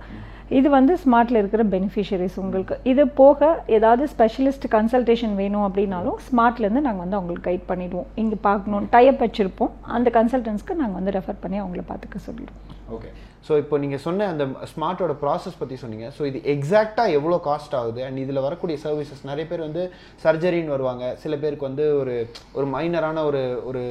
இது 0.58 0.68
வந்து 0.76 0.92
ஸ்மார்ட்டில் 1.04 1.40
இருக்கிற 1.40 1.62
பெனிஃபிஷரிஸ் 1.72 2.36
உங்களுக்கு. 2.42 2.76
இது 2.92 3.02
போக 3.20 3.48
ஏதாவது 3.78 4.04
ஸ்பெஷலிஸ்ட் 4.12 4.66
கன்சல்டேஷன் 4.76 5.34
வேணும் 5.40 5.66
அப்படின்னாலும் 5.68 6.18
ஸ்மார்ட்லேருந்து 6.28 6.84
நாங்கள் 6.86 7.04
வந்து 7.04 7.18
அவங்களுக்கு 7.18 7.48
கைட் 7.48 7.66
பண்ணிடுவோம். 7.72 8.08
இங்கே 8.22 8.38
பார்க்கணும் 8.48 8.86
டைப் 8.94 9.24
வச்சுருப்போம். 9.24 9.72
அந்த 9.96 10.10
கன்சல்டன்ஸ்க்கு 10.18 10.78
நாங்கள் 10.82 10.98
வந்து 11.00 11.16
ரெஃபர் 11.18 11.42
பண்ணி 11.44 11.60
அவங்கள 11.64 11.84
பார்த்துக்க 11.90 12.26
சொல்லிடுவோம். 12.28 12.62
ஓகே 12.96 13.10
ஸோ 13.46 13.52
இப்போ 13.62 13.76
நீங்கள் 13.82 14.02
சொன்ன 14.04 14.26
அந்த 14.32 14.44
ஸ்மார்ட்டோட 14.72 15.12
ப்ராசஸ் 15.22 15.58
பற்றி 15.60 15.76
சொன்னீங்க. 15.82 16.06
ஸோ 16.16 16.22
இது 16.30 16.38
எக்ஸாக்டாக 16.54 17.14
எவ்வளோ 17.18 17.36
காஸ்ட் 17.48 17.76
ஆகுது? 17.80 18.00
அண்ட் 18.06 18.18
இதில் 18.24 18.44
வரக்கூடிய 18.46 18.76
சர்வீசஸ் 18.84 19.22
நிறைய 19.30 19.44
பேர் 19.50 19.64
வந்து 19.66 19.82
சர்ஜரின்னு 20.24 20.74
வருவாங்க. 20.76 21.04
சில 21.22 21.36
பேருக்கு 21.44 21.68
வந்து 21.70 21.86
ஒரு 22.00 22.14
ஒரு 22.58 22.66
மைனரான 22.76 23.24
ஒரு 23.30 23.42
ஒரு 23.70 23.82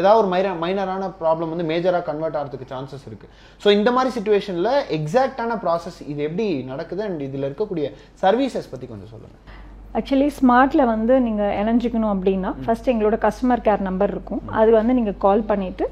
ஏதாவது 0.00 0.20
ஒரு 0.22 0.30
மைர 0.34 0.54
மைனரான 0.64 1.10
ப்ராப்ளம் 1.22 1.52
வந்து 1.54 1.68
மேஜராக 1.72 2.04
கன்வெர்ட் 2.10 2.38
ஆகிறதுக்கு 2.40 2.72
சான்சஸ் 2.74 3.06
இருக்குது 3.10 3.32
ஸோ 3.64 3.70
இந்த 3.78 3.92
மாதிரி 3.98 4.14
சுச்சுவேஷனில் 4.18 4.72
எக்ஸாக்டான 4.98 5.58
ப்ராசஸ் 5.64 6.00
இது 6.12 6.22
எப்படி 6.28 6.48
நடக்குது? 6.72 7.04
அண்ட் 7.08 7.26
இதில் 7.30 7.48
இருக்கக்கூடிய 7.50 7.88
சர்வீசஸ் 8.24 8.72
பற்றி 8.74 8.88
கொஞ்சம் 8.92 9.12
சொல்லுங்கள் 9.14 9.59
ஆக்சுவலி 9.98 10.26
ஸ்மார்ட்டில் 10.38 10.82
வந்து 10.90 11.14
நீங்கள் 11.26 11.54
இணைஞ்சிக்கணும் 11.60 12.12
அப்படின்னா 12.14 12.50
ஃபர்ஸ்ட் 12.64 12.90
எங்களோட 12.92 13.16
கஸ்டமர் 13.24 13.62
கேர் 13.66 13.86
நம்பர் 13.86 14.12
இருக்கும். 14.14 14.42
அது 14.60 14.70
வந்து 14.78 14.92
நீங்கள் 14.98 15.16
கால் 15.24 15.42
பண்ணிவிட்டு 15.48 15.86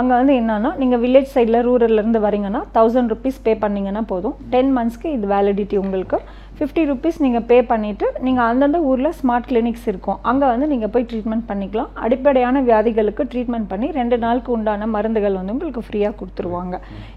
அங்கே 0.00 0.14
வந்து 0.18 0.34
என்னன்னா 0.40 0.70
நீங்கள் 0.82 1.00
வில்லேஜ் 1.04 1.32
சைடில் 1.34 1.58
ரூரல்லேருந்து 1.68 2.20
வரீங்கன்னா 2.26 2.60
தௌசண்ட் 2.76 3.12
ருபீஸ் 3.14 3.40
பே 3.46 3.54
பண்ணீங்கன்னா 3.64 4.02
போதும். 4.12 4.36
டென் 4.52 4.70
மந்த்ஸ்க்கு 4.76 5.08
இது 5.16 5.26
வேலிடிட்டி 5.34 5.78
உங்களுக்கு. 5.84 6.18
ஃபிஃப்டி 6.60 6.82
ருபீஸ் 6.88 7.18
நீங்கள் 7.24 7.44
பே 7.50 7.56
பண்ணிவிட்டு 7.68 8.06
நீங்கள் 8.24 8.46
அந்தந்த 8.50 8.78
ஊரில் 8.88 9.10
ஸ்மார்ட் 9.18 9.46
கிளினிக்ஸ் 9.50 9.86
இருக்கும். 9.90 10.18
அங்கே 10.30 10.46
வந்து 10.50 10.66
நீங்கள் 10.72 10.90
போய் 10.94 11.06
ட்ரீட்மெண்ட் 11.10 11.46
பண்ணிக்கலாம். 11.50 11.88
அடிப்படையான 12.04 12.60
வியாதிகளுக்கு 12.66 13.22
ட்ரீட்மெண்ட் 13.34 13.68
பண்ணி 13.70 13.88
ரெண்டு 13.98 14.16
நாளுக்கு 14.24 14.50
உண்டான 14.56 14.88
மருந்துகள் 14.94 15.38
வந்து 15.38 15.54
உங்களுக்கு 15.54 15.84
ஃப்ரீயாக 15.86 16.14
கொடுத்துருவாங்க. 16.20 16.76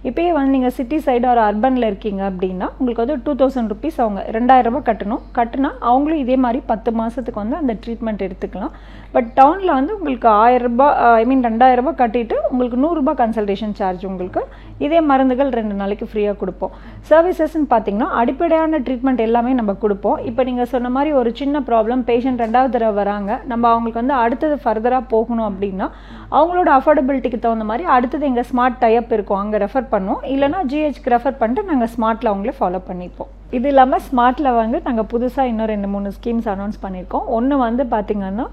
இப்போயே 0.10 0.32
வந்து 0.38 0.53
நீங்கள் 0.56 0.75
சிட்டி 0.77 0.99
சைடு 1.08 1.27
ஒரு 1.34 1.43
அர்பனில் 1.49 1.89
இருக்கீங்க 1.91 2.23
அப்படின்னா 2.32 2.69
உங்களுக்கு 2.77 3.03
வந்து 3.06 3.19
டூ 3.25 3.34
தௌசண்ட் 3.41 3.73
ருபீஸ் 3.73 3.99
அவங்க 4.06 4.23
ரெண்டாயிரம் 4.38 4.79
கட்டணும். 4.89 5.23
கட்டினா 5.39 5.71
அவங்களும் 5.91 6.23
இதே 6.25 6.38
மாதிரி 6.45 6.62
பத்து 6.73 6.93
மாதத்துக்கு 7.01 7.43
வந்து 7.43 7.60
அந்த 7.62 7.75
ட்ரீட்மெண்ட் 7.86 8.25
எடுத்துக்கலாம். 8.27 8.73
பட் 9.15 9.28
டவுனில் 9.39 9.73
வந்து 9.78 9.91
உங்களுக்கு 9.97 10.28
ஆயிரம் 10.43 10.80
ஐ 11.21 11.23
மீன் 11.30 11.43
ரெண்டாயிரம் 11.47 11.82
ரூபாய் 11.82 11.97
கட்டிட்டு 12.02 12.36
உங்களுக்கு 12.52 12.78
நூறுரூபா 12.84 13.13
கன்சல்டேஷன் 13.19 13.76
சார்ஜ் 13.80 14.04
உங்களுக்கு. 14.10 14.41
இதே 14.86 14.99
மருந்துகள் 15.10 15.52
ரெண்டு 15.58 15.76
நாளைக்கு 15.82 16.06
ஃப்ரீயாக 16.12 16.36
கொடுப்போம். 16.39 16.71
சர்வீசஸ்ன்னு 17.10 17.67
பார்த்தீங்கன்னா 17.73 18.08
அடிப்படையான 18.21 18.80
ட்ரீட்மெண்ட் 18.88 19.21
எல்லாமே 19.28 19.52
நம்ம 19.60 19.76
கொடுப்போம். 19.84 20.17
இப்போ 20.30 20.43
நீங்கள் 20.49 20.69
சொன்ன 20.73 20.91
மாதிரி 20.95 21.12
ஒரு 21.19 21.32
சின்ன 21.41 21.62
ப்ராப்ளம் 21.69 22.02
பேஷண்ட் 22.10 22.43
ரெண்டாவது 22.45 22.73
தடவை 22.76 22.95
வராங்க. 23.02 23.32
நம்ம 23.52 23.69
அவங்களுக்கு 23.73 24.02
வந்து 24.04 24.17
அடுத்தது 24.23 24.58
ஃபர்தராக 24.65 25.04
போகணும் 25.13 25.47
அப்படின்னா 25.49 25.88
அவங்களோட 26.39 26.69
அஃபோர்டபிலிட்டிக்கு 26.80 27.39
தகுந்த 27.45 27.67
மாதிரி 27.71 27.86
அடுத்தது 27.97 28.26
எங்கள் 28.32 28.49
ஸ்மார்ட் 28.52 28.82
டைப் 28.84 29.15
இருக்கும். 29.17 29.41
அங்கே 29.43 29.63
ரெஃபர் 29.67 29.89
பண்ணுவோம் 29.95 30.23
இல்லைனா 30.34 30.62
ஜிஹெச்க்கு 30.73 31.15
ரெஃபர் 31.17 31.39
பண்ணிட்டு 31.41 31.69
நாங்கள் 31.71 31.93
ஸ்மார்ட்டில் 31.95 32.32
அவங்களே 32.34 32.58
ஃபாலோ 32.60 32.82
பண்ணிப்போம். 32.91 33.32
இது 33.58 33.67
இல்லாமல் 33.71 34.06
ஸ்மார்ட்டில் 34.10 34.56
வந்து 34.62 34.78
நாங்கள் 34.86 35.10
புதுசாக 35.12 35.52
இன்னும் 35.52 35.71
ரெண்டு 35.71 35.88
மூணு 35.95 36.10
ஸ்கீம்ஸ் 36.19 36.47
அனௌன்ஸ் 36.54 36.80
பண்ணியிருக்கோம். 36.86 37.28
ஒன்று 37.38 37.56
வந்து 37.67 37.84
பார்த்திங்கன்னா 37.91 38.45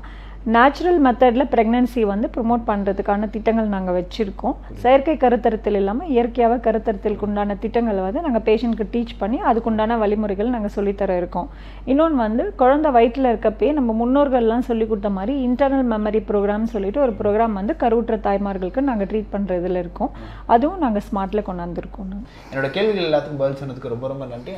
நேச்சுரல் 0.55 1.01
மெத்தடில் 1.05 1.45
ப்ரெக்னன்சி 1.53 2.03
வந்து 2.11 2.27
ப்ரொமோட் 2.35 2.63
பண்ணுறதுக்கான 2.69 3.27
திட்டங்கள் 3.35 3.67
நாங்கள் 3.75 3.97
வச்சுருக்கோம். 3.97 4.55
செயற்கை 4.83 5.15
கருத்தரித்தல் 5.25 5.79
இல்லாமல் 5.81 6.11
இயற்கையாகவே 6.15 6.57
கருத்தரித்தலுக்கு 6.67 7.27
உண்டான 7.29 7.57
திட்டங்களை 7.65 8.03
வந்து 8.07 8.21
நாங்கள் 8.27 8.45
பேஷண்ட்க்கு 8.49 8.87
டீச் 8.95 9.13
பண்ணி 9.23 9.39
அதுக்குண்டான 9.51 9.99
வழிமுறைகள் 10.03 10.53
நாங்கள் 10.55 10.75
சொல்லித்தர 10.77 11.17
இருக்கோம். 11.21 11.49
இன்னொன்று 11.93 12.19
வந்து 12.25 12.45
குழந்தை 12.63 12.91
வயிற்றில் 12.97 13.31
இருக்கப்பயே 13.33 13.73
நம்ம 13.79 13.97
முன்னோர்கள்லாம் 14.03 14.65
சொல்லி 14.69 14.87
கொடுத்த 14.93 15.11
மாதிரி 15.17 15.35
இன்டர்னல் 15.49 15.91
மெமரி 15.95 16.23
ப்ரோக்ராம் 16.31 16.71
சொல்லிட்டு 16.75 17.03
ஒரு 17.07 17.15
ப்ரோக்ராம் 17.21 17.59
வந்து 17.61 17.75
கருவுற்ற 17.83 18.19
தாய்மார்களுக்கு 18.29 18.83
நாங்கள் 18.91 19.11
ட்ரீட் 19.11 19.33
பண்ணுறதுல 19.35 19.83
இருக்கோம். 19.85 20.15
அதுவும் 20.55 20.83
நாங்கள் 20.85 21.05
ஸ்மார்ட்டில் 21.09 21.47
கொண்டாந்துருக்கோம். 21.51 22.15
என்னோட 22.53 22.71
கேள்விகள் 22.79 23.09
எல்லாத்துக்கும் 23.11 23.43
பதில் 23.43 23.61
சொன்னதுக்கு 23.63 23.95
ரொம்ப 23.97 24.09
ரொம்ப 24.15 24.27
நன்றி. 24.33 24.55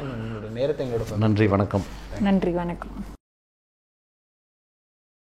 நேரத்தை 0.61 0.87
எங்களோட 0.87 1.19
நன்றி 1.27 1.49
வணக்கம். 1.57 1.87
நன்றி 2.29 2.55
வணக்கம். 2.63 2.95